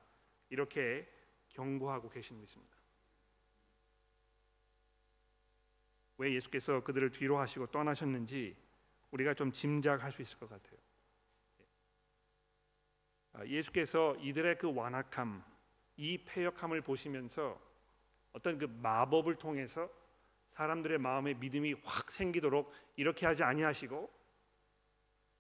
이렇게 0.50 1.06
경고하고 1.50 2.10
계신 2.10 2.40
것입니다. 2.40 2.78
왜 6.20 6.34
예수께서 6.34 6.82
그들을 6.86 7.12
뒤로 7.12 7.38
하시고 7.38 7.68
떠나셨는지 7.68 8.56
우리가 9.12 9.34
좀 9.34 9.52
짐작할 9.52 10.14
수 10.14 10.22
있을 10.22 10.40
것 10.40 10.50
같아요. 10.50 10.80
아, 13.34 13.46
예수께서 13.46 14.16
이들의 14.22 14.58
그 14.58 14.74
완악함, 14.74 15.44
이 15.98 16.18
패역함을 16.20 16.82
보시면서 16.82 17.67
어떤 18.38 18.60
그 18.60 18.66
마법을 18.66 19.36
통해서 19.36 19.90
사람들의 20.50 21.00
마음에 21.00 21.34
믿음이 21.34 21.74
확 21.84 22.12
생기도록 22.12 22.72
이렇게 22.96 23.26
하지 23.26 23.44
아니하시고 23.44 24.14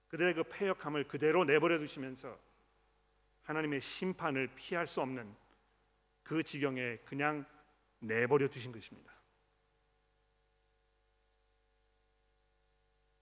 그들의 0.07 0.33
그 0.33 0.43
패역함을 0.43 1.07
그대로 1.07 1.45
내버려 1.45 1.77
두시면서 1.77 2.36
하나님의 3.43 3.81
심판을 3.81 4.47
피할 4.55 4.88
수 4.88 4.99
없는 5.01 5.31
그 6.23 6.41
지경에 6.41 6.97
그냥 7.05 7.45
내버려 7.99 8.47
두신 8.49 8.71
것입니다. 8.71 9.13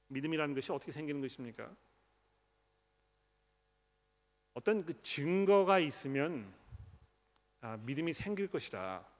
믿음이라는 0.07 0.55
것이 0.55 0.71
어떻게 0.71 0.93
생기는 0.93 1.19
것입니까? 1.19 1.69
어떤 4.53 4.85
그 4.85 5.01
증거가 5.01 5.79
있으면 5.79 6.53
아, 7.59 7.75
믿음이 7.75 8.13
생길 8.13 8.47
것이다. 8.47 9.14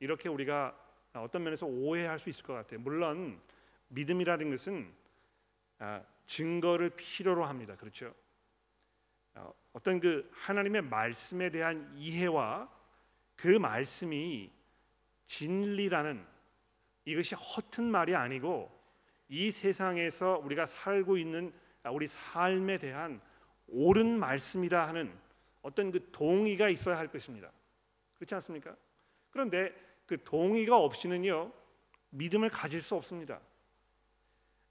이렇게 0.00 0.28
우리가 0.28 0.76
어떤 1.14 1.44
면에서 1.44 1.66
오해할 1.66 2.18
수 2.18 2.28
있을 2.28 2.44
것 2.44 2.54
같아요. 2.54 2.80
물론 2.80 3.40
믿음이라는 3.88 4.50
것은 4.50 4.92
아, 5.78 6.02
증거를 6.26 6.90
필요로 6.90 7.44
합니다. 7.44 7.76
그렇죠? 7.76 8.14
아, 9.34 9.50
어떤 9.72 10.00
그 10.00 10.28
하나님의 10.32 10.82
말씀에 10.82 11.50
대한 11.50 11.92
이해와 11.96 12.68
그 13.36 13.48
말씀이 13.48 14.50
진리라는 15.26 16.24
이것이 17.04 17.34
허튼 17.34 17.84
말이 17.84 18.14
아니고 18.14 18.70
이 19.28 19.50
세상에서 19.50 20.38
우리가 20.44 20.66
살고 20.66 21.16
있는 21.16 21.52
우리 21.92 22.06
삶에 22.06 22.78
대한 22.78 23.20
옳은 23.68 24.18
말씀이라 24.18 24.88
하는 24.88 25.16
어떤 25.62 25.90
그 25.90 26.10
동의가 26.10 26.68
있어야 26.68 26.98
할 26.98 27.08
것입니다. 27.08 27.50
그렇지 28.16 28.34
않습니까? 28.34 28.76
그런데 29.30 29.72
그 30.10 30.24
동의가 30.24 30.76
없이는요 30.76 31.52
믿음을 32.10 32.50
가질 32.50 32.82
수 32.82 32.96
없습니다. 32.96 33.40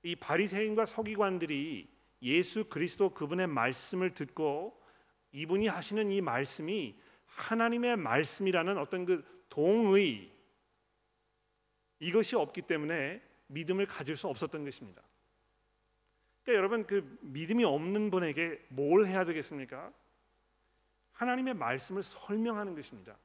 이 0.04 0.14
바리새인과 0.14 0.86
서기관들이 0.86 1.88
예수 2.24 2.66
그리스도 2.66 3.14
그분의 3.14 3.48
말씀을 3.48 4.14
듣고 4.14 4.78
이분이 5.32 5.68
하시는 5.68 6.12
이 6.12 6.20
말씀이 6.20 7.00
하나님의 7.26 7.96
말씀이라는 7.96 8.78
어떤 8.78 9.06
그 9.06 9.24
동의 9.48 10.30
이것이 12.02 12.36
없기 12.36 12.64
때문에 12.64 13.22
믿음을 13.48 13.86
가질 13.86 14.18
수 14.18 14.28
없었던 14.28 14.66
것입니다. 14.66 15.02
그러니까 16.44 16.58
여러분 16.58 16.86
그 16.86 17.18
믿음이 17.22 17.64
없는 17.64 18.12
분에게 18.12 18.66
뭘 18.68 19.06
해야 19.06 19.24
되겠습니까? 19.24 19.94
하나님의 21.14 21.54
말씀을 21.54 22.04
설명하는 22.04 22.76
것입니다. 22.76 23.18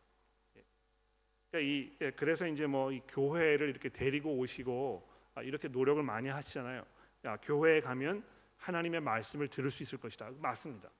그러니까 1.55 1.61
이 1.61 1.97
예, 2.01 2.11
그래서 2.11 2.49
이제 2.49 2.67
뭐 2.67 2.91
이 2.91 3.01
교회를 3.07 3.69
이렇게 3.69 3.89
데리고 3.89 4.37
오시고 4.37 5.09
아, 5.37 5.43
이렇게 5.43 5.69
노력을 5.69 6.03
많이 6.03 6.29
하시잖아요. 6.29 6.85
야, 7.27 7.37
교회에 7.37 7.81
가면 7.81 8.25
하나님의 8.57 9.01
말씀을 9.01 9.49
들을 9.49 9.71
수 9.71 9.85
있을 9.85 9.99
것이다. 9.99 10.31
맞습니다. 10.39 10.91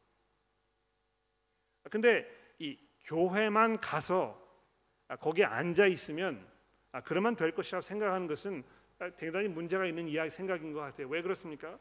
근데 1.91 2.25
이 2.59 2.79
교회만 3.05 3.81
가서 3.81 4.41
아, 5.09 5.17
거기에 5.17 5.45
앉아 5.45 5.87
있으면 5.87 6.47
아, 6.93 7.01
그러면 7.01 7.35
될 7.35 7.51
것이라고 7.53 7.83
생각하는 7.83 8.29
것은 8.29 8.63
대단히 9.17 9.49
문제가 9.49 9.85
있는 9.87 10.07
이야기 10.07 10.31
생각인 10.31 10.73
것 10.73 10.81
같아요. 10.81 11.09
왜 11.09 11.21
그렇습니까? 11.21 11.79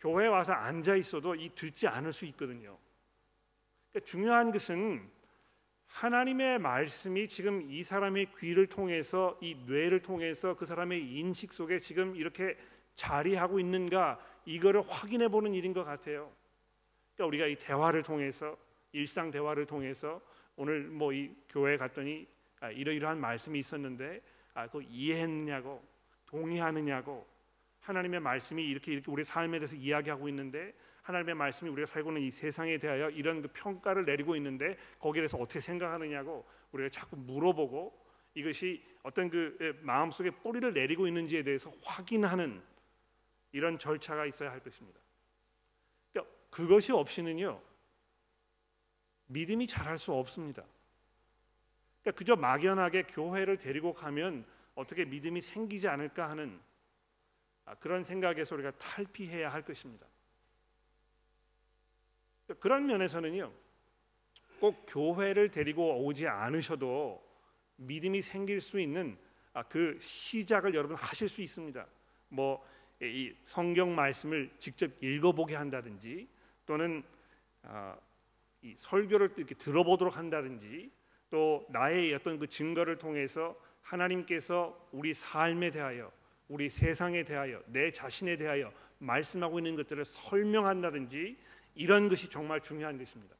교회에 0.00 0.26
와서 0.26 0.52
앉아 0.52 0.96
있어도 0.96 1.34
이 1.34 1.48
듣지 1.54 1.88
않을 1.88 2.12
수 2.12 2.26
있거든요. 2.26 2.78
그러니까 3.90 4.10
중요한 4.10 4.52
것은 4.52 5.10
하나님의 5.92 6.58
말씀이 6.58 7.28
지금 7.28 7.70
이 7.70 7.82
사람의 7.82 8.28
귀를 8.38 8.66
통해서 8.66 9.38
이 9.40 9.56
뇌를 9.66 10.00
통해서 10.00 10.54
그 10.54 10.64
사람의 10.64 11.00
인식 11.00 11.52
속에 11.52 11.80
지금 11.80 12.16
이렇게 12.16 12.56
자리하고 12.94 13.60
있는가 13.60 14.18
이거를 14.44 14.82
확인해 14.88 15.28
보는 15.28 15.54
일인 15.54 15.72
것 15.72 15.84
같아요. 15.84 16.32
그러니까 17.14 17.26
우리가 17.28 17.46
이 17.46 17.56
대화를 17.56 18.02
통해서 18.02 18.56
일상 18.92 19.30
대화를 19.30 19.66
통해서 19.66 20.20
오늘 20.56 20.82
뭐 20.82 21.12
이 21.12 21.30
교회 21.48 21.76
갔더니 21.76 22.26
아, 22.60 22.70
이러이러한 22.70 23.20
말씀이 23.20 23.58
있었는데 23.58 24.20
아, 24.54 24.68
그 24.68 24.82
이해했느냐고 24.82 25.82
동의하느냐고 26.26 27.26
하나님의 27.80 28.20
말씀이 28.20 28.64
이렇게 28.64 28.92
이렇게 28.92 29.10
우리 29.10 29.24
삶에 29.24 29.58
대해서 29.58 29.76
이야기하고 29.76 30.28
있는데 30.30 30.72
하나님의 31.02 31.34
말씀이 31.34 31.70
우리가 31.70 31.86
살고 31.86 32.10
있는 32.10 32.22
이 32.22 32.30
세상에 32.30 32.78
대하여 32.78 33.10
이런 33.10 33.42
그 33.42 33.48
평가를 33.48 34.04
내리고 34.04 34.36
있는데 34.36 34.76
거기에 34.98 35.22
대해서 35.22 35.36
어떻게 35.36 35.60
생각하느냐고 35.60 36.46
우리가 36.72 36.90
자꾸 36.90 37.16
물어보고 37.16 38.00
이것이 38.34 38.82
어떤 39.02 39.28
그 39.28 39.78
마음속에 39.82 40.30
뿌리를 40.30 40.72
내리고 40.72 41.06
있는지에 41.06 41.42
대해서 41.42 41.72
확인하는 41.82 42.62
이런 43.50 43.78
절차가 43.78 44.26
있어야 44.26 44.50
할 44.50 44.60
것입니다. 44.60 45.00
그러니까 46.12 46.34
그것이 46.50 46.92
없이는요 46.92 47.60
믿음이 49.26 49.66
자랄 49.66 49.98
수 49.98 50.12
없습니다. 50.12 50.62
그러니까 52.02 52.18
그저 52.18 52.36
막연하게 52.36 53.04
교회를 53.04 53.58
데리고 53.58 53.92
가면 53.92 54.46
어떻게 54.74 55.04
믿음이 55.04 55.40
생기지 55.40 55.88
않을까 55.88 56.30
하는 56.30 56.60
아, 57.64 57.74
그런 57.76 58.02
생각에서 58.02 58.54
우리가 58.54 58.72
탈피해야 58.72 59.52
할 59.52 59.62
것입니다. 59.62 60.06
그런 62.60 62.86
면에서는요, 62.86 63.52
꼭 64.60 64.84
교회를 64.88 65.50
데리고 65.50 66.04
오지 66.04 66.28
않으셔도 66.28 67.22
믿음이 67.76 68.22
생길 68.22 68.60
수 68.60 68.78
있는 68.78 69.16
아, 69.54 69.62
그 69.62 69.98
시작을 70.00 70.74
여러분 70.74 70.96
하실 70.96 71.28
수 71.28 71.42
있습니다. 71.42 71.86
뭐 72.28 72.72
이 73.02 73.34
성경 73.42 73.94
말씀을 73.94 74.48
직접 74.58 74.90
읽어보게 75.02 75.56
한다든지 75.56 76.28
또는 76.64 77.02
아, 77.64 77.96
이 78.62 78.74
설교를 78.76 79.32
이렇게 79.36 79.56
들어보도록 79.56 80.16
한다든지 80.16 80.90
또 81.28 81.66
나의 81.70 82.14
어떤 82.14 82.38
그 82.38 82.46
증거를 82.46 82.98
통해서 82.98 83.58
하나님께서 83.82 84.88
우리 84.92 85.12
삶에 85.12 85.72
대하여 85.72 86.12
우리 86.48 86.70
세상에 86.70 87.24
대하여 87.24 87.60
내 87.66 87.90
자신에 87.90 88.36
대하여 88.36 88.72
말씀하고 88.98 89.58
있는 89.58 89.74
것들을 89.74 90.04
설명한다든지 90.04 91.36
이런 91.74 92.08
것이 92.08 92.28
정말 92.28 92.60
중요한 92.60 92.98
것입니다. 92.98 93.36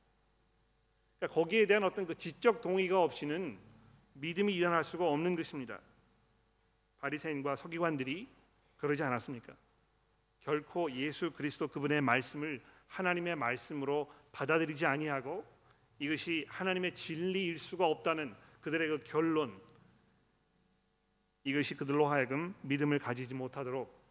그러니까 1.18 1.34
거기에 1.34 1.66
대한 1.66 1.84
어떤 1.84 2.06
그 2.06 2.14
지적 2.16 2.60
동의가 2.60 3.02
없이는 3.02 3.58
믿음이 4.14 4.54
일어날 4.54 4.84
수가 4.84 5.08
없는 5.08 5.36
것입니다. 5.36 5.80
바리새인과 6.98 7.56
서기관들이 7.56 8.28
그러지 8.76 9.02
않았습니까? 9.02 9.54
결코 10.40 10.90
예수 10.92 11.30
그리스도 11.32 11.68
그분의 11.68 12.00
말씀을 12.00 12.60
하나님의 12.88 13.36
말씀으로 13.36 14.12
받아들이지 14.32 14.86
아니하고 14.86 15.44
이것이 15.98 16.44
하나님의 16.48 16.94
진리일 16.94 17.58
수가 17.58 17.86
없다는 17.86 18.34
그들의 18.60 18.88
그 18.88 19.04
결론 19.04 19.60
이것이 21.44 21.76
그들로 21.76 22.06
하여금 22.06 22.54
믿음을 22.62 22.98
가지지 22.98 23.34
못하도록 23.34 24.02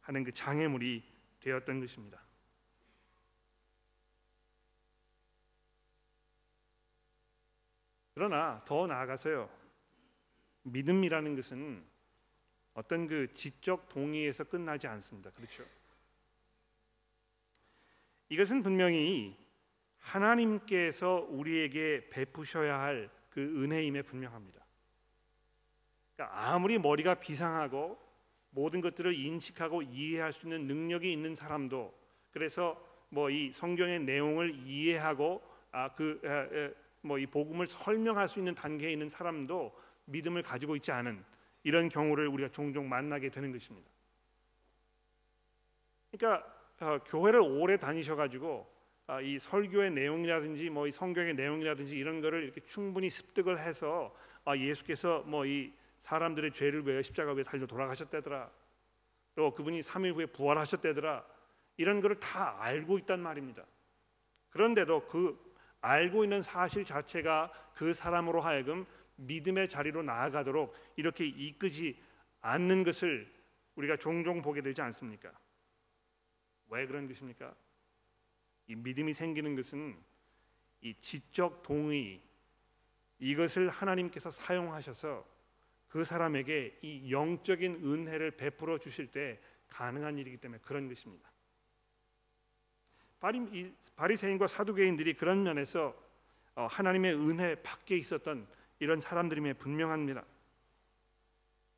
하는 0.00 0.24
그 0.24 0.32
장애물이 0.32 1.02
되었던 1.40 1.80
것입니다. 1.80 2.23
그러나 8.14 8.62
더 8.64 8.86
나아가서요. 8.86 9.50
믿음이라는 10.62 11.36
것은 11.36 11.84
어떤 12.74 13.06
그 13.06 13.32
지적 13.34 13.88
동의에서 13.88 14.44
끝나지 14.44 14.86
않습니다. 14.86 15.30
그렇죠? 15.30 15.64
이것은 18.28 18.62
분명히 18.62 19.36
하나님께서 19.98 21.26
우리에게 21.30 22.08
베푸셔야 22.10 22.80
할 22.80 23.10
그 23.34 23.40
은혜임에 23.40 24.02
분명합니다. 24.02 24.64
그러니까 26.14 26.52
아무리 26.52 26.78
머리가 26.78 27.14
비상하고 27.16 27.98
모든 28.50 28.80
것들을 28.80 29.12
인식하고 29.12 29.82
이해할 29.82 30.32
수 30.32 30.46
있는 30.46 30.68
능력이 30.68 31.12
있는 31.12 31.34
사람도 31.34 31.92
그래서 32.30 32.80
뭐 33.08 33.30
이 33.30 33.50
성경의 33.50 34.00
내용을 34.00 34.54
이해하고 34.54 35.42
아그 35.72 36.76
뭐 37.04 37.18
이 37.18 37.26
복음을 37.26 37.66
설명할 37.66 38.28
수 38.28 38.38
있는 38.38 38.54
단계에 38.54 38.90
있는 38.92 39.08
사람도 39.08 39.78
믿음을 40.06 40.42
가지고 40.42 40.76
있지 40.76 40.90
않은 40.92 41.24
이런 41.62 41.88
경우를 41.88 42.28
우리가 42.28 42.48
종종 42.50 42.88
만나게 42.88 43.28
되는 43.30 43.52
것입니다. 43.52 43.88
그러니까 46.10 46.46
어, 46.80 46.98
교회를 47.06 47.40
오래 47.40 47.76
다니셔가지고 47.76 48.72
아, 49.06 49.20
이 49.20 49.38
설교의 49.38 49.90
내용이라든지 49.92 50.70
뭐 50.70 50.86
이 50.86 50.90
성경의 50.90 51.34
내용이라든지 51.34 51.96
이런 51.96 52.20
거를 52.20 52.42
이렇게 52.44 52.60
충분히 52.62 53.10
습득을 53.10 53.58
해서 53.60 54.14
아, 54.44 54.56
예수께서 54.56 55.22
뭐 55.26 55.44
이 55.46 55.72
사람들의 55.98 56.52
죄를 56.52 56.86
위해 56.86 57.02
십자가 57.02 57.32
위에 57.32 57.42
달려 57.44 57.66
돌아가셨다더라. 57.66 58.50
또 59.34 59.54
그분이 59.54 59.80
3일 59.80 60.14
후에 60.14 60.26
부활하셨다더라. 60.26 61.24
이런 61.78 62.00
거를 62.00 62.20
다 62.20 62.56
알고 62.60 62.98
있단 62.98 63.20
말입니다. 63.20 63.64
그런데도 64.50 65.06
그 65.08 65.43
알고 65.84 66.24
있는 66.24 66.40
사실 66.40 66.82
자체가 66.82 67.52
그 67.74 67.92
사람으로 67.92 68.40
하여금 68.40 68.86
믿음의 69.16 69.68
자리로 69.68 70.02
나아가도록 70.02 70.74
이렇게 70.96 71.26
이끄지 71.26 72.00
않는 72.40 72.84
것을 72.84 73.30
우리가 73.74 73.98
종종 73.98 74.40
보게 74.40 74.62
되지 74.62 74.80
않습니까? 74.80 75.30
왜 76.70 76.86
그런 76.86 77.06
것입니까? 77.06 77.54
이 78.66 78.74
믿음이 78.74 79.12
생기는 79.12 79.54
것은 79.54 79.94
이 80.80 80.94
지적 81.02 81.62
동의 81.62 82.22
이것을 83.18 83.68
하나님께서 83.68 84.30
사용하셔서 84.30 85.26
그 85.88 86.02
사람에게 86.02 86.78
이 86.80 87.12
영적인 87.12 87.84
은혜를 87.84 88.32
베풀어 88.32 88.78
주실 88.78 89.10
때 89.10 89.38
가능한 89.68 90.16
일이기 90.16 90.38
때문에 90.38 90.60
그런 90.62 90.88
것입니다. 90.88 91.30
바리, 93.20 93.74
바리새인과 93.96 94.46
사두개인들이 94.46 95.14
그런 95.14 95.42
면에서 95.42 95.94
어, 96.54 96.66
하나님의 96.66 97.14
은혜 97.14 97.54
밖에 97.56 97.96
있었던 97.96 98.46
이런 98.78 99.00
사람들임에 99.00 99.54
분명합니다. 99.54 100.24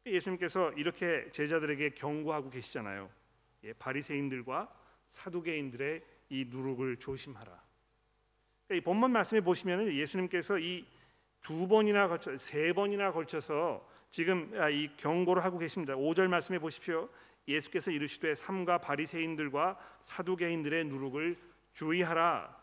예수님께서 0.05 0.73
이렇게 0.73 1.31
제자들에게 1.33 1.91
경고하고 1.91 2.51
계시잖아요. 2.51 3.11
예, 3.65 3.73
바리새인들과 3.73 4.73
사두개인들의 5.09 6.03
이 6.31 6.45
누룩을 6.49 6.97
조심하라. 6.97 7.65
이 8.73 8.81
본문 8.81 9.13
말씀에 9.13 9.41
보시면 9.41 9.93
예수님께서 9.93 10.59
이 10.59 10.85
두 11.47 11.69
번이나 11.69 12.09
걸쳐 12.09 12.37
세 12.37 12.73
번이나 12.73 13.13
걸쳐서 13.13 13.89
지금 14.11 14.51
아, 14.59 14.69
이 14.69 14.91
경고를 14.97 15.45
하고 15.45 15.59
계십니다. 15.59 15.95
5절 15.95 16.27
말씀해 16.27 16.59
보십시오. 16.59 17.09
예수께서 17.49 17.91
이르시되 17.91 18.35
삼가 18.35 18.79
바리새인들과 18.79 19.79
사두개인들의 20.01 20.85
누룩을 20.87 21.37
주의하라. 21.73 22.57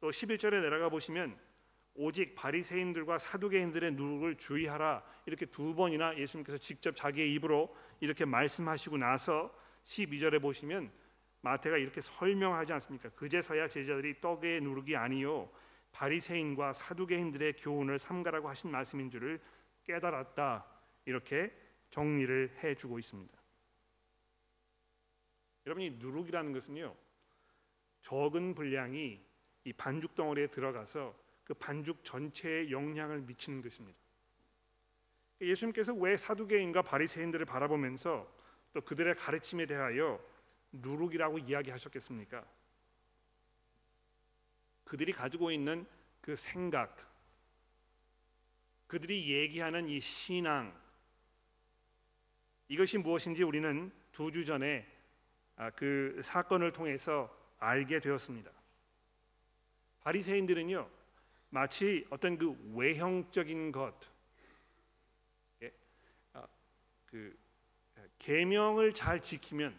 또 0.00 0.10
11절에 0.10 0.60
내려가 0.60 0.88
보시면 0.88 1.38
오직 1.94 2.34
바리새인들과 2.34 3.18
사두개인들의 3.18 3.92
누룩을 3.92 4.36
주의하라. 4.36 5.02
이렇게 5.26 5.46
두 5.46 5.74
번이나 5.74 6.16
예수님께서 6.16 6.58
직접 6.58 6.94
자기의 6.94 7.32
입으로 7.34 7.74
이렇게 8.00 8.24
말씀하시고 8.24 8.98
나서 8.98 9.52
12절에 9.84 10.40
보시면 10.40 10.90
마태가 11.40 11.76
이렇게 11.76 12.00
설명하지 12.00 12.72
않습니까? 12.74 13.08
그제서야 13.10 13.68
제자들이 13.68 14.20
떡의 14.20 14.60
누룩이 14.60 14.96
아니요 14.96 15.50
바리새인과 15.92 16.72
사두개인들의 16.72 17.54
교훈을 17.54 17.98
삼가라고 17.98 18.48
하신 18.48 18.70
말씀인 18.70 19.10
줄을 19.10 19.40
깨달았다. 19.84 20.64
이렇게 21.06 21.52
정리를 21.90 22.58
해주고 22.62 22.98
있습니다. 22.98 23.38
여러분 25.66 25.82
이 25.84 25.90
누룩이라는 25.90 26.52
것은요 26.52 26.96
적은 28.00 28.54
분량이 28.54 29.20
이 29.64 29.72
반죽 29.72 30.14
덩어리에 30.14 30.46
들어가서 30.48 31.14
그 31.44 31.54
반죽 31.54 32.04
전체에 32.04 32.70
영향을 32.70 33.20
미치는 33.22 33.62
것입니다. 33.62 33.98
예수님께서 35.40 35.94
왜 35.94 36.16
사두개인과 36.16 36.82
바리새인들을 36.82 37.44
바라보면서 37.46 38.30
또 38.72 38.80
그들의 38.80 39.14
가르침에 39.14 39.66
대하여 39.66 40.20
누룩이라고 40.72 41.38
이야기하셨겠습니까? 41.38 42.44
그들이 44.84 45.12
가지고 45.12 45.50
있는 45.50 45.86
그 46.20 46.34
생각, 46.34 46.96
그들이 48.86 49.30
얘기하는 49.30 49.88
이 49.88 50.00
신앙, 50.00 50.74
이것이 52.68 52.98
무엇인지 52.98 53.42
우리는 53.42 53.90
두 54.12 54.30
주 54.30 54.44
전에 54.44 54.86
아, 55.56 55.70
그 55.70 56.20
사건을 56.22 56.72
통해서 56.72 57.34
알게 57.58 58.00
되었습니다. 58.00 58.50
바리새인들은요 60.02 60.88
마치 61.50 62.06
어떤 62.10 62.36
그 62.36 62.56
외형적인 62.74 63.72
것, 63.72 63.94
예, 65.62 65.72
아, 66.34 66.46
그 67.06 67.36
계명을 68.18 68.92
잘 68.92 69.20
지키면 69.22 69.74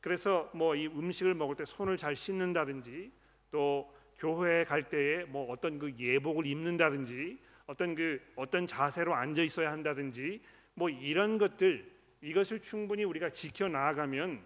그래서 0.00 0.50
뭐 0.54 0.74
이 0.74 0.86
음식을 0.86 1.34
먹을 1.34 1.54
때 1.56 1.64
손을 1.64 1.96
잘 1.96 2.16
씻는다든지 2.16 3.12
또 3.50 3.92
교회에 4.18 4.64
갈 4.64 4.88
때에 4.88 5.24
뭐 5.24 5.50
어떤 5.50 5.78
그 5.78 5.92
예복을 5.98 6.46
입는다든지 6.46 7.38
어떤 7.66 7.94
그 7.94 8.20
어떤 8.36 8.66
자세로 8.66 9.14
앉아 9.14 9.42
있어야 9.42 9.70
한다든지 9.72 10.40
뭐 10.76 10.90
이런 10.90 11.38
것들 11.38 11.90
이것을 12.20 12.60
충분히 12.60 13.02
우리가 13.02 13.30
지켜 13.30 13.66
나아가면 13.66 14.44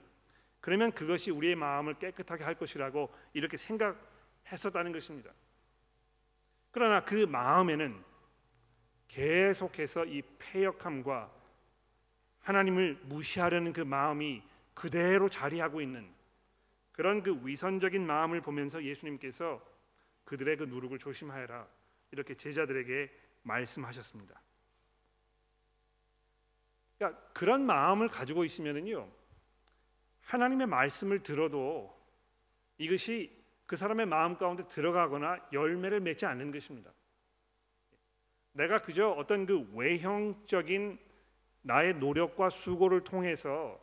그러면 0.61 0.93
그것이 0.93 1.31
우리의 1.31 1.57
마음을 1.57 1.95
깨끗하게 1.95 2.45
할 2.45 2.55
것이라고 2.55 3.13
이렇게 3.35 3.57
생각했었다는 3.57 4.93
것입니다. 4.93 5.33
그러나 6.71 7.05
그 7.05 7.15
마음에는 7.15 8.03
계속해서 9.09 10.07
이 10.07 10.23
패역함과 10.39 11.33
하나님을 12.41 13.01
무시하려는 13.03 13.73
그 13.73 13.81
마음이 13.81 14.43
그대로 14.73 15.29
자리하고 15.29 15.81
있는 15.81 16.09
그런 16.93 17.23
그 17.23 17.41
위선적인 17.45 18.07
마음을 18.07 18.41
보면서 18.41 18.85
예수님께서 18.85 19.61
그들의 20.25 20.59
그 20.59 20.65
누룩을 20.65 20.99
조심하여라 20.99 21.67
이렇게 22.13 22.35
제자들에게 22.35 23.11
말씀하셨습니다. 23.43 24.41
그러니까 27.01 27.19
그런 27.33 27.65
마음을 27.65 28.09
가지고 28.09 28.45
있으면은요 28.45 29.09
하나님의 30.21 30.67
말씀을 30.67 31.23
들어도 31.23 31.99
이것이 32.77 33.35
그 33.65 33.75
사람의 33.75 34.05
마음 34.05 34.37
가운데 34.37 34.69
들어가거나 34.69 35.39
열매를 35.53 36.01
맺지 36.01 36.27
않는 36.27 36.53
것입니다. 36.53 36.93
내가 38.53 38.83
그저 38.83 39.09
어떤 39.11 39.47
그 39.47 39.71
외형적인 39.75 40.99
나의 41.63 41.95
노력과 41.95 42.51
수고를 42.51 43.03
통해서 43.03 43.81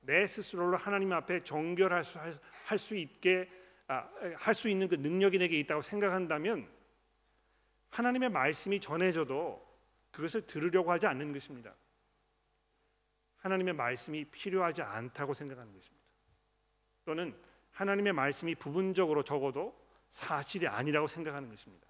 내 0.00 0.26
스스로를 0.26 0.78
하나님 0.78 1.12
앞에 1.12 1.42
정결할 1.42 2.04
수, 2.04 2.18
할 2.18 2.78
수 2.78 2.96
있게 2.96 3.50
아, 3.88 4.08
할수 4.36 4.68
있는 4.68 4.88
그 4.88 4.94
능력이 4.94 5.38
내게 5.38 5.58
있다고 5.60 5.82
생각한다면 5.82 6.68
하나님의 7.90 8.30
말씀이 8.30 8.80
전해져도 8.80 9.66
그것을 10.12 10.46
들으려고 10.46 10.92
하지 10.92 11.06
않는 11.06 11.32
것입니다. 11.32 11.74
하나님의 13.38 13.74
말씀이 13.74 14.24
필요하지 14.26 14.82
않다고 14.82 15.34
생각하는 15.34 15.72
것입니다. 15.72 16.04
또는 17.04 17.34
하나님의 17.72 18.12
말씀이 18.12 18.54
부분적으로 18.54 19.22
적어도 19.22 19.78
사실이 20.10 20.66
아니라고 20.66 21.06
생각하는 21.06 21.48
것입니다. 21.48 21.86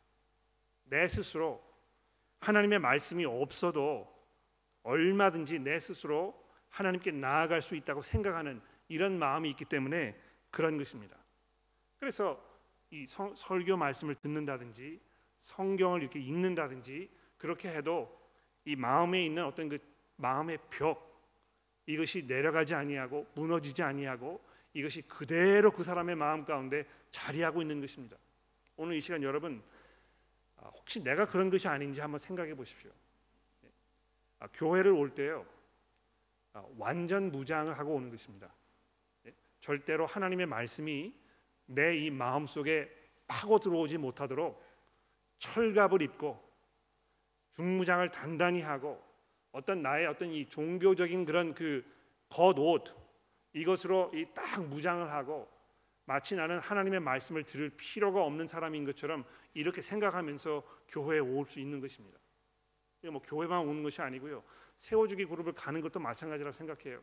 내 0.85 1.07
스스로 1.09 1.63
하나님의 2.41 2.79
말씀이 2.79 3.25
없어도 3.25 4.15
얼마든지 4.83 5.59
내 5.59 5.79
스스로 5.79 6.49
하나님께 6.69 7.11
나아갈 7.13 7.63
수 7.63 7.75
있다고 7.75 8.03
생각하는 8.03 8.61
이런 8.89 9.19
마음이 9.19 9.51
있기 9.51 9.65
때문에 9.65 10.19
그런 10.51 10.79
것입니다. 10.79 11.17
그래서 11.99 12.43
이 12.91 13.07
성, 13.07 13.35
설교 13.35 13.77
말씀을 13.77 14.15
듣는다든지 14.17 15.01
성경을 15.39 16.03
이렇게 16.03 16.21
읽는다든지 16.21 17.11
그렇게 17.37 17.71
해도 17.71 18.17
이 18.65 18.77
마음에 18.77 19.25
있는 19.25 19.45
어떤 19.45 19.69
그 19.69 19.79
마음의 20.17 20.59
벽 20.71 21.08
이것이 21.89 22.23
내려가지 22.27 22.75
아니하고 22.75 23.27
무너지지 23.35 23.83
아니하고 23.83 24.45
이것이 24.75 25.01
그대로 25.03 25.71
그 25.71 25.83
사람의 25.83 26.17
마음 26.17 26.45
가운데 26.45 26.87
자리하고 27.11 27.63
있는 27.63 27.81
것입니다. 27.81 28.19
오늘 28.77 28.97
이 28.97 29.01
시간 29.01 29.23
여러분 29.23 29.63
아, 30.59 30.69
혹시 30.69 31.03
내가 31.03 31.25
그런 31.27 31.49
것이 31.49 31.67
아닌지 31.67 32.01
한번 32.01 32.19
생각해 32.19 32.55
보십시오. 32.55 32.91
아, 34.39 34.47
교회를 34.53 34.93
올 34.93 35.15
때요 35.15 35.47
아, 36.53 36.63
완전 36.77 37.33
무장을 37.33 37.77
하고 37.79 37.95
오는 37.95 38.11
것입니다. 38.11 38.53
예, 39.27 39.33
절대로 39.61 40.05
하나님의 40.05 40.45
말씀이 40.45 41.15
내 41.65 41.97
이 41.97 42.11
마음 42.11 42.45
속에 42.45 42.95
파고 43.27 43.59
들어오지 43.61 43.97
못하도록 43.97 44.63
철갑을 45.39 46.03
입고 46.03 46.47
중무장을 47.53 48.11
단단히 48.11 48.61
하고 48.61 49.03
어떤 49.53 49.83
나의 49.83 50.07
어떤 50.07 50.31
이 50.31 50.47
종교적인 50.47 51.25
그런 51.25 51.55
그 51.55 51.85
겉옷 52.29 52.95
이것으로 53.55 54.11
이 54.15 54.27
딱 54.35 54.63
무장을 54.65 55.11
하고 55.11 55.49
마치 56.05 56.35
나는 56.37 56.59
하나님의 56.59 57.01
말씀을 57.01 57.45
들을 57.45 57.71
필요가 57.71 58.23
없는 58.25 58.47
사람인 58.47 58.85
것처럼 58.85 59.25
이렇게 59.55 59.83
생각하면서 59.83 60.63
교회에 60.89 61.19
올 61.21 61.45
수 61.47 61.61
있는 61.61 61.81
것입니다. 61.81 62.19
뭐 63.11 63.21
교회만 63.23 63.61
오는 63.61 63.83
것이 63.83 64.01
아니고요. 64.03 64.43
세워주기 64.77 65.27
그룹을 65.27 65.53
가는 65.53 65.81
것도 65.81 66.01
마찬가지라고 66.01 66.53
생각해요. 66.53 67.01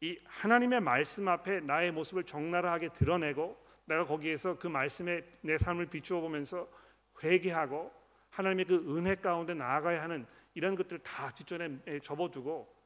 이 0.00 0.18
하나님의 0.24 0.80
말씀 0.80 1.28
앞에 1.28 1.60
나의 1.60 1.92
모습을 1.92 2.24
적나라하게 2.24 2.88
드러내고 2.92 3.56
내가 3.84 4.04
거기에서 4.04 4.58
그 4.58 4.66
말씀에 4.66 5.22
내 5.42 5.58
삶을 5.58 5.86
비추어 5.86 6.20
보면서 6.20 6.68
회개하고 7.22 7.92
하나님의 8.30 8.64
그 8.64 8.96
은혜 8.96 9.14
가운데 9.14 9.54
나아가야 9.54 10.02
하는 10.02 10.26
이런 10.54 10.74
것들 10.74 10.98
다 11.00 11.32
뒷전에 11.32 12.00
접어두고 12.02 12.76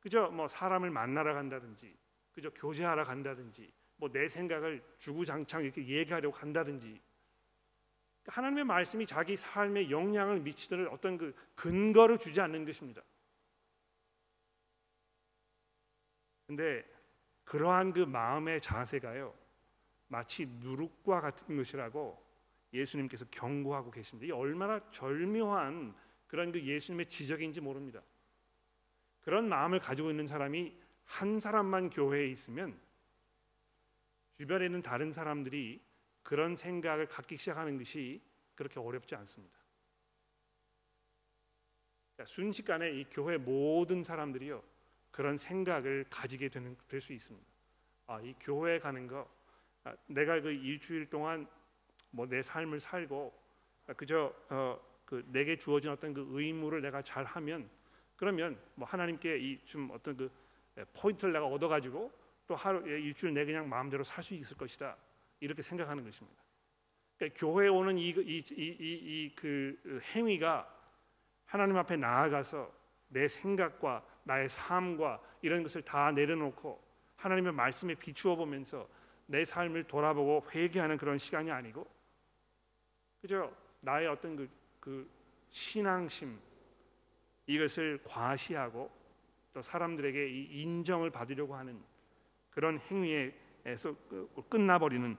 그저 0.00 0.28
뭐 0.28 0.48
사람을 0.48 0.90
만나러 0.90 1.34
간다든지 1.34 1.96
그저 2.32 2.50
교제하러 2.50 3.04
간다든지 3.04 3.72
뭐 3.96 4.10
내 4.10 4.28
생각을 4.28 4.84
주구장창 4.98 5.62
이렇게 5.62 5.86
얘기하려고 5.86 6.34
간다든지 6.36 7.00
하나님의 8.26 8.64
말씀이 8.64 9.06
자기 9.06 9.36
삶에 9.36 9.90
영향을 9.90 10.40
미치는 10.40 10.88
어떤 10.88 11.18
그 11.18 11.34
근거를 11.54 12.18
주지 12.18 12.40
않는 12.40 12.64
것입니다. 12.64 13.02
근데 16.46 16.84
그러한 17.44 17.92
그 17.92 18.00
마음의 18.00 18.60
자세가요 18.60 19.34
마치 20.08 20.46
누룩과 20.46 21.20
같은 21.20 21.56
것이라고 21.56 22.20
예수님께서 22.72 23.24
경고하고 23.30 23.90
계십니다. 23.90 24.26
이 24.26 24.30
얼마나 24.32 24.80
절묘한 24.90 25.94
그런 26.32 26.50
그 26.50 26.62
예수님의 26.62 27.10
지적인지 27.10 27.60
모릅니다. 27.60 28.02
그런 29.20 29.50
마음을 29.50 29.78
가지고 29.78 30.10
있는 30.10 30.26
사람이 30.26 30.74
한 31.04 31.38
사람만 31.38 31.90
교회에 31.90 32.26
있으면 32.28 32.80
주변에 34.38 34.64
있는 34.64 34.80
다른 34.80 35.12
사람들이 35.12 35.84
그런 36.22 36.56
생각을 36.56 37.06
갖기 37.06 37.36
시작하는 37.36 37.76
것이 37.76 38.22
그렇게 38.54 38.80
어렵지 38.80 39.14
않습니다. 39.14 39.58
순식간에 42.24 42.92
이 42.92 43.04
교회 43.10 43.36
모든 43.36 44.02
사람들이요 44.02 44.62
그런 45.10 45.36
생각을 45.36 46.06
가지게 46.08 46.48
되는 46.48 46.78
될 46.88 47.02
수 47.02 47.12
있습니다. 47.12 47.46
아, 48.06 48.22
이 48.22 48.34
교회 48.40 48.78
가는 48.78 49.06
거 49.06 49.30
아, 49.84 49.94
내가 50.06 50.40
그 50.40 50.50
일주일 50.50 51.10
동안 51.10 51.46
뭐 52.10 52.24
내 52.24 52.40
삶을 52.40 52.80
살고 52.80 53.38
아, 53.88 53.92
그저 53.92 54.34
어, 54.48 54.91
그 55.12 55.22
내게 55.26 55.56
주어진 55.58 55.90
어떤 55.90 56.14
그 56.14 56.26
의무를 56.30 56.80
내가 56.80 57.02
잘 57.02 57.22
하면 57.26 57.68
그러면 58.16 58.58
뭐 58.76 58.88
하나님께 58.88 59.36
이 59.36 59.58
좀 59.66 59.90
어떤 59.92 60.16
그 60.16 60.30
예, 60.78 60.84
포인트를 60.94 61.34
내가 61.34 61.44
얻어 61.44 61.68
가지고 61.68 62.10
또 62.46 62.56
하루 62.56 62.82
예, 62.90 62.98
일주일 62.98 63.34
내 63.34 63.44
그냥 63.44 63.68
마음대로 63.68 64.02
살 64.04 64.24
수 64.24 64.32
있을 64.32 64.56
것이다. 64.56 64.96
이렇게 65.40 65.60
생각하는 65.60 66.02
것입니다. 66.02 66.42
그러니까 67.18 67.38
교회에 67.38 67.68
오는 67.68 67.98
이이 67.98 68.14
이 68.16 69.34
그 69.36 70.00
행위가 70.14 70.66
하나님 71.44 71.76
앞에 71.76 71.96
나아가서 71.96 72.72
내 73.08 73.28
생각과 73.28 74.02
나의 74.24 74.48
삶과 74.48 75.20
이런 75.42 75.62
것을 75.62 75.82
다 75.82 76.10
내려놓고 76.10 76.82
하나님의 77.16 77.52
말씀에 77.52 77.94
비추어 77.96 78.34
보면서 78.34 78.88
내 79.26 79.44
삶을 79.44 79.84
돌아보고 79.84 80.46
회개하는 80.54 80.96
그런 80.96 81.18
시간이 81.18 81.50
아니고 81.50 81.86
그저 83.20 83.52
나의 83.80 84.06
어떤 84.08 84.36
그, 84.36 84.48
그 84.82 85.08
신앙심 85.48 86.40
이것을 87.46 88.02
과시하고 88.02 88.90
또 89.52 89.62
사람들에게 89.62 90.28
이 90.28 90.62
인정을 90.62 91.10
받으려고 91.10 91.54
하는 91.54 91.80
그런 92.50 92.80
행위에서 92.80 93.94
끝나버리는 94.48 95.16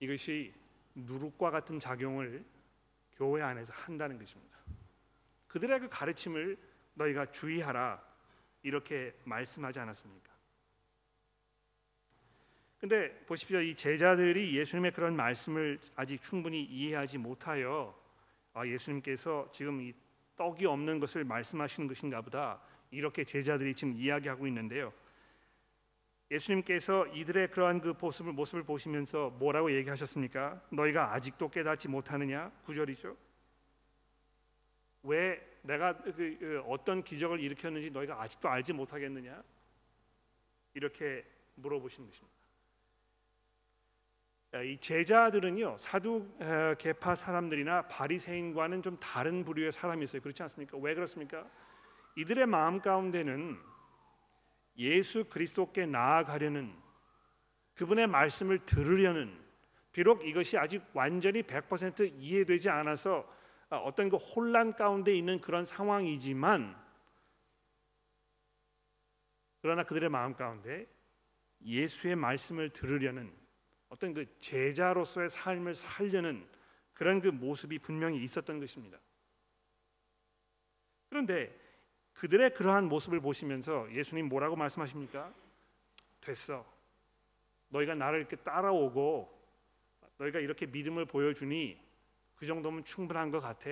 이것이 0.00 0.52
누룩과 0.94 1.50
같은 1.50 1.78
작용을 1.78 2.44
교회 3.12 3.40
안에서 3.40 3.72
한다는 3.72 4.18
것입니다. 4.18 4.58
그들의 5.48 5.80
그 5.80 5.88
가르침을 5.88 6.58
너희가 6.92 7.30
주의하라 7.30 8.04
이렇게 8.62 9.16
말씀하지 9.24 9.80
않았습니까? 9.80 10.31
근데 12.82 13.14
보십시오. 13.26 13.60
이 13.60 13.76
제자들이 13.76 14.58
예수님의 14.58 14.90
그런 14.90 15.14
말씀을 15.14 15.78
아직 15.94 16.20
충분히 16.20 16.64
이해하지 16.64 17.16
못하여 17.16 17.96
아, 18.54 18.66
예수님께서 18.66 19.48
지금 19.52 19.80
이 19.80 19.94
떡이 20.34 20.66
없는 20.66 20.98
것을 20.98 21.22
말씀하시는 21.22 21.86
것인가 21.86 22.20
보다 22.22 22.60
이렇게 22.90 23.22
제자들이 23.22 23.76
지금 23.76 23.94
이야기하고 23.94 24.48
있는데요. 24.48 24.92
예수님께서 26.32 27.06
이들의 27.06 27.52
그러한 27.52 27.80
그 27.80 27.94
모습을 28.00 28.32
모습을 28.32 28.64
보시면서 28.64 29.30
뭐라고 29.38 29.72
얘기하셨습니까? 29.72 30.60
너희가 30.70 31.14
아직도 31.14 31.50
깨닫지 31.50 31.86
못하느냐? 31.86 32.50
구절이죠. 32.64 33.16
왜 35.04 35.40
내가 35.62 35.96
그, 35.98 36.12
그 36.16 36.62
어떤 36.66 37.04
기적을 37.04 37.38
일으켰는지 37.38 37.92
너희가 37.92 38.20
아직도 38.20 38.48
알지 38.48 38.72
못하겠느냐? 38.72 39.40
이렇게 40.74 41.24
물어보신 41.54 42.06
것입니다. 42.06 42.41
이 44.54 44.76
제자들은요 44.78 45.78
사두 45.78 46.28
개파 46.78 47.14
사람들이나 47.14 47.88
바리새인과는 47.88 48.82
좀 48.82 48.98
다른 49.00 49.44
부류의 49.44 49.72
사람이었어요. 49.72 50.20
그렇지 50.20 50.42
않습니까? 50.42 50.76
왜 50.76 50.94
그렇습니까? 50.94 51.48
이들의 52.16 52.44
마음 52.46 52.80
가운데는 52.80 53.58
예수 54.76 55.24
그리스도께 55.24 55.86
나아가려는 55.86 56.74
그분의 57.74 58.06
말씀을 58.08 58.66
들으려는 58.66 59.40
비록 59.90 60.26
이것이 60.26 60.58
아직 60.58 60.82
완전히 60.92 61.42
100% 61.42 62.12
이해되지 62.18 62.68
않아서 62.68 63.26
어떤 63.70 64.10
그 64.10 64.16
혼란 64.16 64.74
가운데 64.74 65.14
있는 65.14 65.40
그런 65.40 65.64
상황이지만 65.64 66.76
그러나 69.62 69.82
그들의 69.84 70.10
마음 70.10 70.34
가운데 70.34 70.86
예수의 71.64 72.16
말씀을 72.16 72.68
들으려는 72.70 73.41
어떤 73.92 74.14
그 74.14 74.24
제자로서의 74.38 75.28
삶을 75.28 75.74
살려는 75.74 76.48
그런 76.94 77.20
그 77.20 77.28
모습이 77.28 77.78
분명히 77.78 78.24
있었던 78.24 78.58
것입니다. 78.58 78.98
그런데 81.10 81.54
그들의 82.14 82.54
그러한 82.54 82.88
모습을 82.88 83.20
보시면서 83.20 83.92
예수님 83.92 84.30
뭐라고 84.30 84.56
말씀하십니까? 84.56 85.30
됐어. 86.22 86.64
너희가 87.68 87.94
나를 87.94 88.20
이렇게 88.20 88.36
따라오고 88.36 89.30
너희가 90.16 90.38
이렇게 90.38 90.64
믿음을 90.64 91.04
보여주니 91.04 91.78
그 92.36 92.46
정도면 92.46 92.84
충분한 92.84 93.30
것 93.30 93.40
같아. 93.40 93.68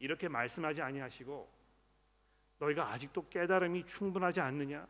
이렇게 0.00 0.26
말씀하지 0.26 0.82
아니하시고 0.82 1.48
너희가 2.58 2.90
아직도 2.90 3.28
깨달음이 3.28 3.86
충분하지 3.86 4.40
않느냐? 4.40 4.84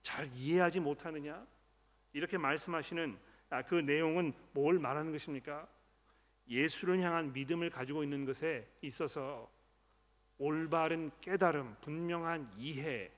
잘 0.00 0.26
이해하지 0.32 0.80
못하느냐? 0.80 1.46
이렇게 2.14 2.38
말씀하시는 2.38 3.14
아, 3.14 3.25
그 3.68 3.76
내용은 3.76 4.32
뭘 4.52 4.78
말하는 4.78 5.12
것입니까? 5.12 5.68
예수를 6.48 7.00
향한 7.00 7.32
믿음을 7.32 7.70
가지고 7.70 8.02
있는 8.02 8.24
것에 8.24 8.68
있어서 8.82 9.50
올바른 10.38 11.10
깨달음, 11.20 11.76
분명한 11.80 12.46
이해 12.58 13.10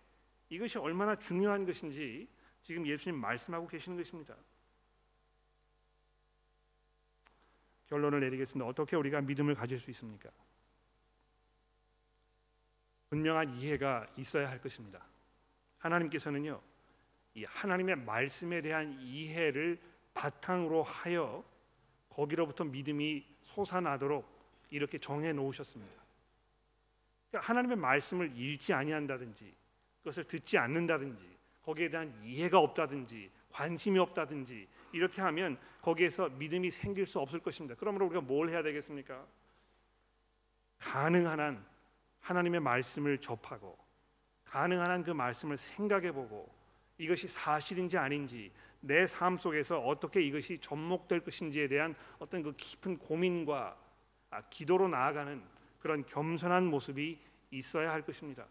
이것이 0.49 0.79
얼마나 0.79 1.17
중요한 1.17 1.67
것인지 1.67 2.29
지금 2.63 2.87
예수님 2.87 3.19
말씀하고 3.19 3.67
계시는 3.67 3.97
것입니다. 3.97 4.35
결론을 7.87 8.21
내리겠습니다. 8.21 8.67
어떻게 8.69 8.97
우리가 8.97 9.21
믿음을 9.23 9.55
가질 9.55 9.79
수 9.81 9.91
있습니까? 9.91 10.31
분명한 13.09 13.55
이해가 13.55 14.07
있어야 14.17 14.51
할 14.51 14.61
것입니다. 14.61 15.03
하나님께서는요, 15.79 16.61
이 17.35 17.45
하나님의 17.45 17.97
말씀에 17.97 18.61
대한 18.61 18.99
이해를 19.01 19.81
바탕으로 20.19 20.83
하여 20.83 21.45
거기로부터 22.09 22.65
믿음이 22.65 23.25
솟아나도록 23.43 24.29
이렇게 24.71 24.99
정해 24.99 25.33
놓으셨습니다. 25.33 26.03
그러니까 27.31 27.49
하나님의 27.49 27.77
말씀을 27.77 28.37
읽지 28.37 28.73
아니한다든지 28.73 29.55
그것을 29.99 30.25
듣지 30.25 30.59
않는다든지 30.59 31.39
거기에 31.63 31.89
대한 31.89 32.21
이해가 32.25 32.59
없다든지 32.59 33.31
관심이 33.53 33.99
없다든지 34.01 34.67
이렇게 34.93 35.23
하면 35.23 35.57
거기에서 35.81 36.29
믿음이 36.31 36.73
생길 36.73 37.07
수 37.07 37.21
없을 37.21 37.39
것입니다. 37.39 37.77
그러므로 37.79 38.07
우리가 38.07 38.21
뭘 38.21 38.51
해야 38.51 38.63
되겠습니까? 38.63 39.25
가능한 40.79 41.39
한 41.39 41.65
하나님의 42.21 42.61
말씀을 42.61 43.19
접하고 43.19 43.79
가능한 44.45 44.91
한 44.91 45.03
그 45.05 45.13
말씀을 45.13 45.57
생각해 45.57 46.11
보고 46.11 46.53
이것이 46.99 47.29
사실인지 47.29 47.97
아닌지 47.97 48.51
내 48.81 49.07
삶 49.07 49.37
속에서 49.39 49.81
어떻게 49.81 50.23
이것이 50.23 50.59
접목될 50.59 51.21
것인지에 51.21 51.69
대한 51.69 51.95
어떤 52.19 52.43
그 52.43 52.55
깊은 52.57 52.99
고민과 52.99 53.77
아, 54.31 54.43
기도로 54.51 54.89
나아가는 54.89 55.43
그런 55.81 56.05
겸손한 56.07 56.67
모습이 56.67 57.19
있어야 57.51 57.91
할 57.91 58.03
것입니다. 58.03 58.47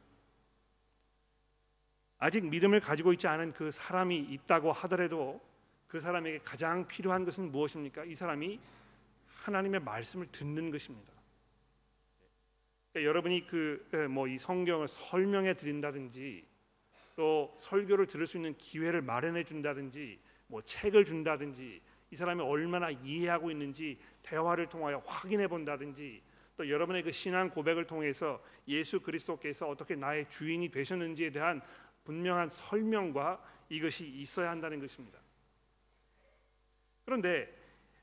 아직 2.17 2.45
믿음을 2.45 2.79
가지고 2.79 3.13
있지 3.13 3.27
않은 3.27 3.53
그 3.53 3.69
사람이 3.69 4.17
있다고 4.17 4.71
하더라도 4.71 5.39
그 5.87 5.99
사람에게 5.99 6.39
가장 6.39 6.87
필요한 6.87 7.23
것은 7.23 7.51
무엇입니까? 7.51 8.05
이 8.05 8.15
사람이 8.15 8.59
하나님의 9.27 9.81
말씀을 9.81 10.27
듣는 10.31 10.71
것입니다. 10.71 11.13
그러니까 12.91 13.09
여러분이 13.09 13.47
그 13.47 14.07
뭐 14.09 14.27
이 14.27 14.37
성경을 14.37 14.87
설명해 14.87 15.53
드린다든지 15.53 16.43
또 17.17 17.51
설교를 17.57 18.05
들을 18.05 18.27
수 18.27 18.37
있는 18.37 18.55
기회를 18.57 19.01
마련해 19.01 19.43
준다든지 19.43 20.19
뭐 20.45 20.61
책을 20.61 21.03
준다든지 21.03 21.81
이 22.11 22.15
사람이 22.15 22.41
얼마나 22.41 22.91
이해하고 22.91 23.49
있는지 23.49 23.99
대화를 24.21 24.69
통하여 24.69 24.99
확인해 25.05 25.47
본다든지 25.47 26.21
또 26.55 26.69
여러분의 26.69 27.01
그 27.01 27.11
신앙 27.11 27.49
고백을 27.49 27.85
통해서 27.85 28.41
예수 28.67 28.99
그리스도께서 28.99 29.67
어떻게 29.67 29.95
나의 29.95 30.29
주인이 30.29 30.69
되셨는지에 30.69 31.31
대한 31.31 31.59
분명한 32.05 32.49
설명과 32.49 33.43
이것이 33.69 34.07
있어야 34.07 34.51
한다는 34.51 34.79
것입니다. 34.79 35.19
그런데 37.03 37.51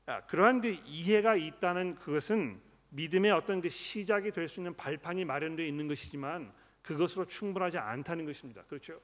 아, 0.07 0.21
그러한 0.25 0.59
그 0.59 0.77
이해가 0.85 1.37
있다는 1.37 1.95
그것은 1.95 2.59
믿음의 2.89 3.31
어떤 3.31 3.61
그 3.61 3.69
시작이 3.69 4.31
될 4.31 4.49
수 4.49 4.59
있는 4.59 4.75
발판이 4.75 5.23
마련되어 5.23 5.65
있는 5.65 5.87
것이지만 5.87 6.53
그것으로 6.85 7.25
충분하지 7.25 7.79
않다는 7.79 8.25
것입니다. 8.25 8.63
그렇죠? 8.65 9.01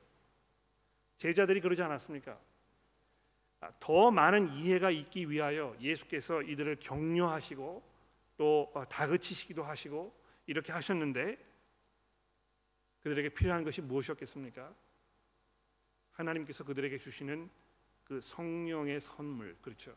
제자들이 1.17 1.61
그러지 1.61 1.81
않았습니까? 1.81 2.39
아, 3.59 3.71
더 3.79 4.11
많은 4.11 4.53
이해가 4.53 4.91
있기 4.91 5.29
위하여 5.29 5.75
예수께서 5.79 6.41
이들을 6.43 6.77
격려하시고 6.79 7.83
또 8.37 8.71
어, 8.75 8.87
다그치시기도 8.87 9.63
하시고 9.63 10.15
이렇게 10.45 10.71
하셨는데 10.71 11.37
그들에게 13.01 13.29
필요한 13.29 13.63
것이 13.63 13.81
무엇이었겠습니까? 13.81 14.73
하나님께서 16.11 16.63
그들에게 16.63 16.99
주시는 16.99 17.49
그 18.03 18.21
성령의 18.21 19.01
선물 19.01 19.57
그렇죠. 19.61 19.95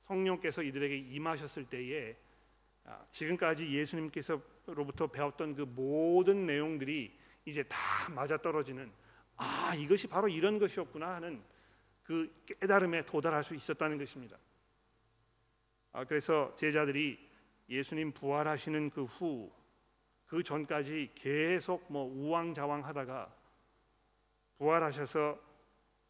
성령께서 0.00 0.62
이들에게 0.62 0.96
임하셨을 0.96 1.66
때에 1.66 2.16
아, 2.84 3.04
지금까지 3.10 3.68
예수님께서 3.70 4.40
로부터 4.66 5.06
배웠던 5.06 5.54
그 5.54 5.62
모든 5.62 6.46
내용들이 6.46 7.16
이제 7.44 7.62
다 7.64 7.78
맞아 8.12 8.36
떨어지는 8.36 8.90
아 9.36 9.74
이것이 9.76 10.08
바로 10.08 10.28
이런 10.28 10.58
것이었구나 10.58 11.16
하는 11.16 11.42
그 12.02 12.32
깨달음에 12.46 13.04
도달할 13.04 13.42
수 13.42 13.54
있었다는 13.54 13.98
것입니다. 13.98 14.36
아, 15.92 16.04
그래서 16.04 16.54
제자들이 16.54 17.18
예수님 17.68 18.12
부활하시는 18.12 18.90
그 18.90 19.04
후그 19.04 20.42
전까지 20.44 21.10
계속 21.14 21.84
뭐 21.90 22.04
우왕좌왕하다가 22.04 23.34
부활하셔서 24.58 25.38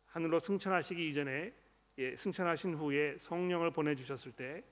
하늘로 0.07 0.39
승천하시기 0.39 1.09
이전에 1.09 1.53
예, 1.99 2.15
승천하신 2.15 2.75
후에 2.75 3.17
성령을 3.19 3.71
보내주셨을 3.71 4.33
때 4.33 4.63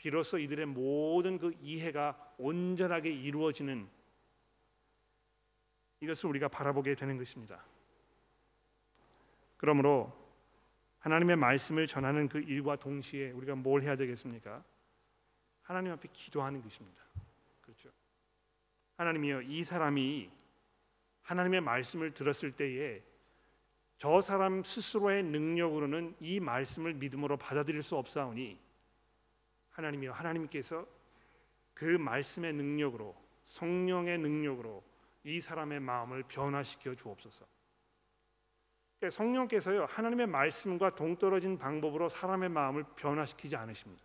비로소 0.00 0.38
이들의 0.38 0.64
모든 0.64 1.36
그 1.36 1.54
이해가 1.60 2.34
온전하게 2.38 3.10
이루어지는 3.10 3.86
이것을 6.00 6.30
우리가 6.30 6.48
바라보게 6.48 6.94
되는 6.94 7.18
것입니다. 7.18 7.62
그러므로 9.58 10.10
하나님의 11.00 11.36
말씀을 11.36 11.86
전하는 11.86 12.30
그 12.30 12.38
일과 12.38 12.76
동시에 12.76 13.32
우리가 13.32 13.54
뭘 13.56 13.82
해야 13.82 13.94
되겠습니까? 13.94 14.64
하나님 15.60 15.92
앞에 15.92 16.08
기도하는 16.14 16.62
것입니다. 16.62 17.02
그렇죠? 17.60 17.90
하나님이여 18.96 19.42
이 19.42 19.62
사람이 19.62 20.30
하나님의 21.20 21.60
말씀을 21.60 22.14
들었을 22.14 22.52
때에 22.52 23.02
저 23.98 24.22
사람 24.22 24.62
스스로의 24.62 25.24
능력으로는 25.24 26.16
이 26.20 26.40
말씀을 26.40 26.94
믿음으로 26.94 27.36
받아들일 27.36 27.82
수 27.82 27.96
없사오니 27.96 28.69
하나님이여 29.80 30.12
하나님께서 30.12 30.86
그 31.74 31.84
말씀의 31.84 32.52
능력으로 32.52 33.16
성령의 33.44 34.18
능력으로 34.18 34.84
이 35.24 35.40
사람의 35.40 35.80
마음을 35.80 36.22
변화시켜 36.24 36.94
주옵소서. 36.94 37.46
그러니까 38.98 39.16
성령께서요 39.16 39.86
하나님의 39.86 40.26
말씀과 40.26 40.94
동떨어진 40.94 41.58
방법으로 41.58 42.08
사람의 42.08 42.50
마음을 42.50 42.84
변화시키지 42.96 43.56
않으십니다. 43.56 44.04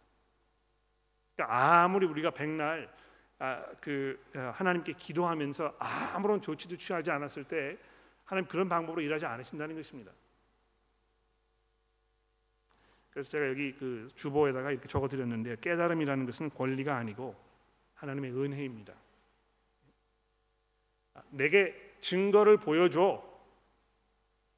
그러니까 1.36 1.84
아무리 1.84 2.06
우리가 2.06 2.32
백날 2.32 2.90
아, 3.38 3.66
그 3.82 4.24
아, 4.34 4.52
하나님께 4.56 4.94
기도하면서 4.94 5.76
아무런 5.78 6.42
조치도 6.42 6.78
취하지 6.78 7.12
않았을 7.12 7.44
때 7.44 7.78
하나님 8.24 8.48
그런 8.48 8.70
방법으로 8.70 9.02
일하지 9.02 9.26
않으신다는 9.26 9.76
것입니다. 9.76 10.14
그래서 13.16 13.30
제가 13.30 13.48
여기 13.48 13.72
그 13.72 14.10
주보에다가 14.16 14.72
이렇게 14.72 14.90
적어드렸는데 14.90 15.56
깨달음이라는 15.62 16.26
것은 16.26 16.50
권리가 16.50 16.98
아니고 16.98 17.34
하나님의 17.94 18.32
은혜입니다. 18.32 18.94
아, 21.14 21.24
내게 21.30 21.96
증거를 22.02 22.58
보여줘. 22.58 23.24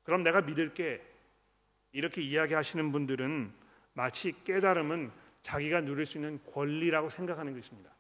그럼 0.01 0.23
내가 0.23 0.41
믿을게. 0.41 1.05
이렇게 1.91 2.23
이야기하시는 2.23 2.91
분들은 2.91 3.53
마치 3.93 4.33
깨달음은 4.43 5.11
자기가 5.43 5.81
누릴 5.81 6.07
수 6.07 6.17
있는 6.17 6.39
권리라고 6.51 7.11
생각하는 7.11 7.53
것입니다. 7.53 7.91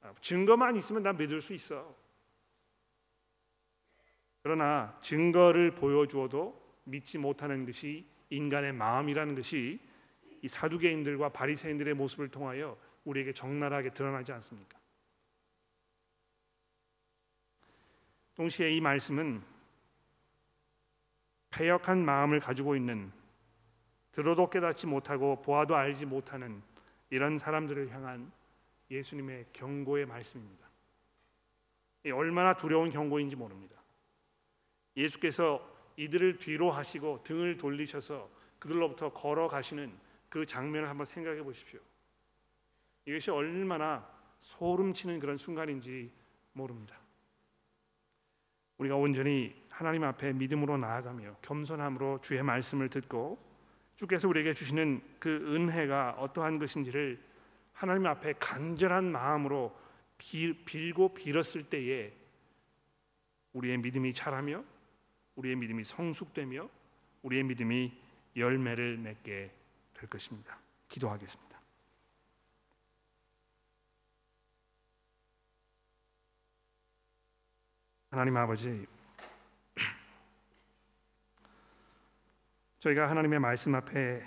아, 0.00 0.12
증거만 0.20 0.74
있으면 0.74 1.04
난 1.04 1.16
믿을 1.16 1.40
수 1.40 1.54
있어. 1.54 1.94
그러나 4.42 4.98
증거를 5.00 5.76
보여주어도 5.76 6.60
믿지 6.82 7.18
못하는 7.18 7.64
것이 7.64 8.04
인간의 8.30 8.72
마음이라는 8.72 9.34
것이 9.34 9.78
이 10.42 10.48
사두개인들과 10.48 11.30
바리새인들의 11.30 11.94
모습을 11.94 12.28
통하여 12.28 12.78
우리에게 13.04 13.32
적나라하게 13.32 13.90
드러나지 13.90 14.32
않습니까? 14.32 14.78
동시에 18.34 18.70
이 18.70 18.80
말씀은 18.80 19.42
패역한 21.50 22.04
마음을 22.04 22.40
가지고 22.40 22.76
있는 22.76 23.12
들어도 24.12 24.48
깨닫지 24.48 24.86
못하고 24.86 25.42
보아도 25.42 25.76
알지 25.76 26.06
못하는 26.06 26.62
이런 27.10 27.38
사람들을 27.38 27.90
향한 27.90 28.32
예수님의 28.90 29.46
경고의 29.52 30.06
말씀입니다. 30.06 30.68
얼마나 32.14 32.56
두려운 32.56 32.90
경고인지 32.90 33.36
모릅니다. 33.36 33.76
예수께서 34.96 35.79
이들을 36.00 36.38
뒤로 36.38 36.70
하시고 36.70 37.22
등을 37.24 37.58
돌리셔서 37.58 38.30
그들로부터 38.58 39.12
걸어가시는 39.12 39.92
그 40.30 40.46
장면을 40.46 40.88
한번 40.88 41.04
생각해 41.04 41.42
보십시오. 41.42 41.78
이것이 43.04 43.30
얼마나 43.30 44.08
소름치는 44.40 45.20
그런 45.20 45.36
순간인지 45.36 46.10
모릅니다. 46.54 46.98
우리가 48.78 48.96
온전히 48.96 49.54
하나님 49.68 50.04
앞에 50.04 50.32
믿음으로 50.32 50.78
나아가며 50.78 51.36
겸손함으로 51.42 52.20
주의 52.22 52.42
말씀을 52.42 52.88
듣고 52.88 53.38
주께서 53.96 54.26
우리에게 54.26 54.54
주시는 54.54 55.02
그 55.18 55.28
은혜가 55.54 56.16
어떠한 56.18 56.58
것인지를 56.58 57.22
하나님 57.74 58.06
앞에 58.06 58.34
간절한 58.38 59.04
마음으로 59.04 59.78
빌고 60.16 61.12
빌었을 61.12 61.64
때에 61.64 62.10
우리의 63.52 63.76
믿음이 63.78 64.14
자라며 64.14 64.64
우리의 65.40 65.56
믿음이 65.56 65.84
성숙되며 65.84 66.68
우리의 67.22 67.44
믿음이 67.44 67.98
열매를 68.36 68.98
맺게 68.98 69.54
될 69.94 70.10
것입니다. 70.10 70.58
기도하겠습니다. 70.88 71.58
하나님 78.10 78.36
아버지 78.36 78.86
저희가 82.80 83.08
하나님의 83.08 83.38
말씀 83.38 83.74
앞에 83.74 84.26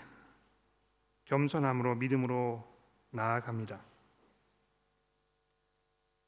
겸손함으로 1.25 1.95
믿음으로 1.95 2.65
나아갑니다. 3.11 3.83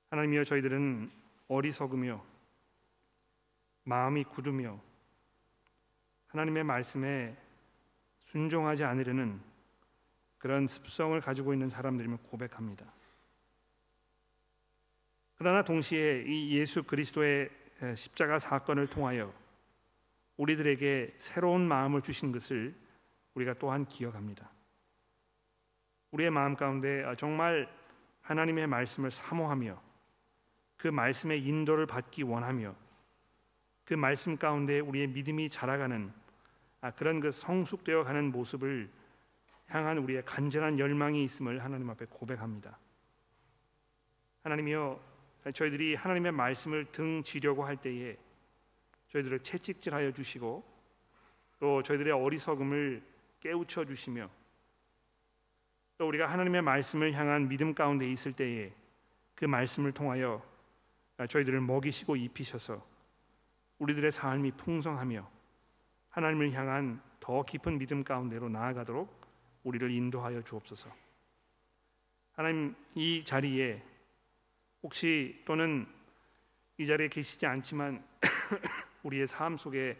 하나님이여 0.09 0.43
저희들은 0.43 1.11
어리석으며 1.47 2.34
마음이 3.85 4.25
굳으며 4.25 4.79
하나님의 6.27 6.63
말씀에 6.63 7.35
순종하지 8.25 8.83
않으려는 8.83 9.39
그런 10.37 10.67
습성을 10.67 11.19
가지고 11.21 11.53
있는 11.53 11.69
사람들임을 11.69 12.17
고백합니다. 12.17 12.85
그러나 15.37 15.63
동시에 15.63 16.23
이 16.27 16.57
예수 16.57 16.83
그리스도의 16.83 17.49
십자가 17.95 18.39
사건을 18.39 18.87
통하여 18.87 19.33
우리들에게 20.37 21.13
새로운 21.17 21.67
마음을 21.67 22.01
주신 22.01 22.31
것을 22.31 22.75
우리가 23.35 23.53
또한 23.55 23.85
기억합니다. 23.85 24.49
우리의 26.11 26.31
마음 26.31 26.55
가운데 26.55 27.03
정말 27.17 27.69
하나님의 28.21 28.67
말씀을 28.67 29.11
사모하며 29.11 29.81
그 30.77 30.87
말씀의 30.87 31.43
인도를 31.43 31.85
받기 31.85 32.23
원하며 32.23 32.75
그 33.85 33.93
말씀 33.93 34.35
가운데 34.35 34.79
우리의 34.79 35.07
믿음이 35.07 35.49
자라가는 35.49 36.11
아, 36.81 36.91
그런 36.91 37.19
그 37.19 37.31
성숙되어 37.31 38.03
가는 38.03 38.31
모습을 38.31 38.89
향한 39.67 39.97
우리의 39.99 40.23
간절한 40.25 40.79
열망이 40.79 41.23
있음을 41.23 41.63
하나님 41.63 41.89
앞에 41.89 42.05
고백합니다. 42.05 42.77
하나님이여 44.43 44.99
저희들이 45.53 45.95
하나님의 45.95 46.31
말씀을 46.31 46.85
등지려고 46.91 47.63
할 47.63 47.77
때에 47.77 48.17
저희들을 49.09 49.39
채찍질하여 49.39 50.11
주시고 50.11 50.63
또 51.59 51.81
저희들의 51.83 52.13
어리석음을 52.13 53.01
깨우쳐 53.39 53.85
주시며 53.85 54.29
또 55.97 56.07
우리가 56.07 56.25
하나님의 56.25 56.61
말씀을 56.61 57.13
향한 57.13 57.47
믿음 57.47 57.73
가운데 57.73 58.09
있을 58.09 58.33
때에 58.33 58.71
그 59.33 59.45
말씀을 59.45 59.91
통하여 59.91 60.43
저희들을 61.29 61.61
먹이시고 61.61 62.15
입히셔서 62.15 62.94
우리들의 63.79 64.11
삶이 64.11 64.51
풍성하며 64.53 65.29
하나님을 66.09 66.53
향한 66.53 67.01
더 67.19 67.43
깊은 67.43 67.77
믿음 67.77 68.03
가운데로 68.03 68.49
나아가도록 68.49 69.25
우리를 69.63 69.91
인도하여 69.91 70.41
주옵소서. 70.43 70.89
하나님 72.33 72.75
이 72.93 73.23
자리에 73.23 73.83
혹시 74.83 75.41
또는 75.45 75.87
이 76.77 76.85
자리에 76.85 77.07
계시지 77.07 77.45
않지만 77.45 78.05
우리의 79.03 79.27
삶 79.27 79.57
속에 79.57 79.97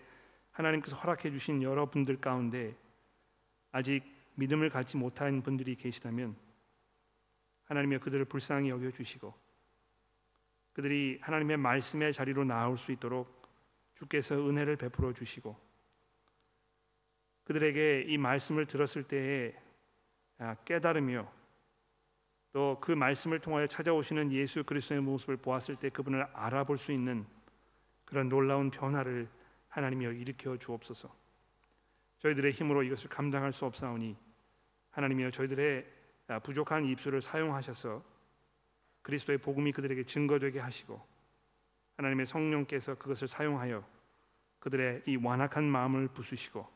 하나님께서 0.52 0.96
허락해 0.98 1.32
주신 1.32 1.62
여러분들 1.62 2.22
가운데 2.22 2.76
아직 3.72 4.04
믿음을 4.36 4.70
갖지 4.70 4.98
못한 4.98 5.42
분들이 5.42 5.76
계시다면 5.76 6.36
하나님여 7.66 8.00
그들을 8.00 8.24
불쌍히 8.26 8.70
여겨 8.70 8.92
주시고 8.92 9.34
그들이 10.74 11.20
하나님의 11.22 11.58
말씀의 11.58 12.14
자리로 12.14 12.44
나올 12.44 12.78
수 12.78 12.92
있도록 12.92 13.45
주께서 13.96 14.36
은혜를 14.36 14.76
베풀어 14.76 15.14
주시고 15.14 15.56
그들에게 17.46 18.06
이 18.08 18.18
말씀을 18.18 18.66
들었을 18.66 19.04
때에 19.04 19.56
아, 20.38 20.56
깨달으며 20.66 21.32
또 22.56 22.78
그 22.80 22.94
말씀을 22.94 23.40
통하여 23.40 23.68
찾아오시는 23.68 24.32
예수 24.32 24.64
그리스도의 24.64 25.02
모습을 25.02 25.36
보았을 25.36 25.76
때 25.76 25.90
그분을 25.90 26.24
알아볼 26.34 26.78
수 26.78 26.94
있는 26.94 27.26
그런 28.06 28.30
놀라운 28.30 28.72
변화를 28.72 29.28
하나님이여 29.68 30.14
일으켜 30.14 30.56
주옵소서. 30.56 31.14
저희들의 32.20 32.54
힘으로 32.54 32.84
이것을 32.84 33.10
감당할 33.10 33.52
수 33.52 33.66
없사오니 33.66 34.16
하나님이여 34.92 35.32
저희들의 35.32 35.86
아, 36.28 36.40
부족한 36.40 36.86
입술을 36.86 37.22
사용하셔서 37.22 38.02
그리스도의 39.02 39.38
복음이 39.40 39.74
그들에게 39.74 40.06
증거되게 40.06 40.60
하시고 40.60 41.06
하나님의 41.98 42.26
성령께서 42.26 42.96
그것을 42.96 43.28
사용하여 43.28 43.86
그들의 44.60 45.04
이 45.06 45.16
완악한 45.18 45.64
마음을 45.64 46.08
부수시고 46.08 46.68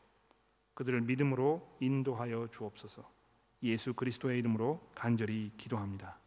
그들을 0.74 1.00
믿음으로 1.02 1.76
인도하여 1.80 2.48
주옵소서. 2.52 3.10
예수 3.62 3.92
그리스도의 3.92 4.38
이름으로 4.38 4.90
간절히 4.94 5.52
기도합니다. 5.56 6.19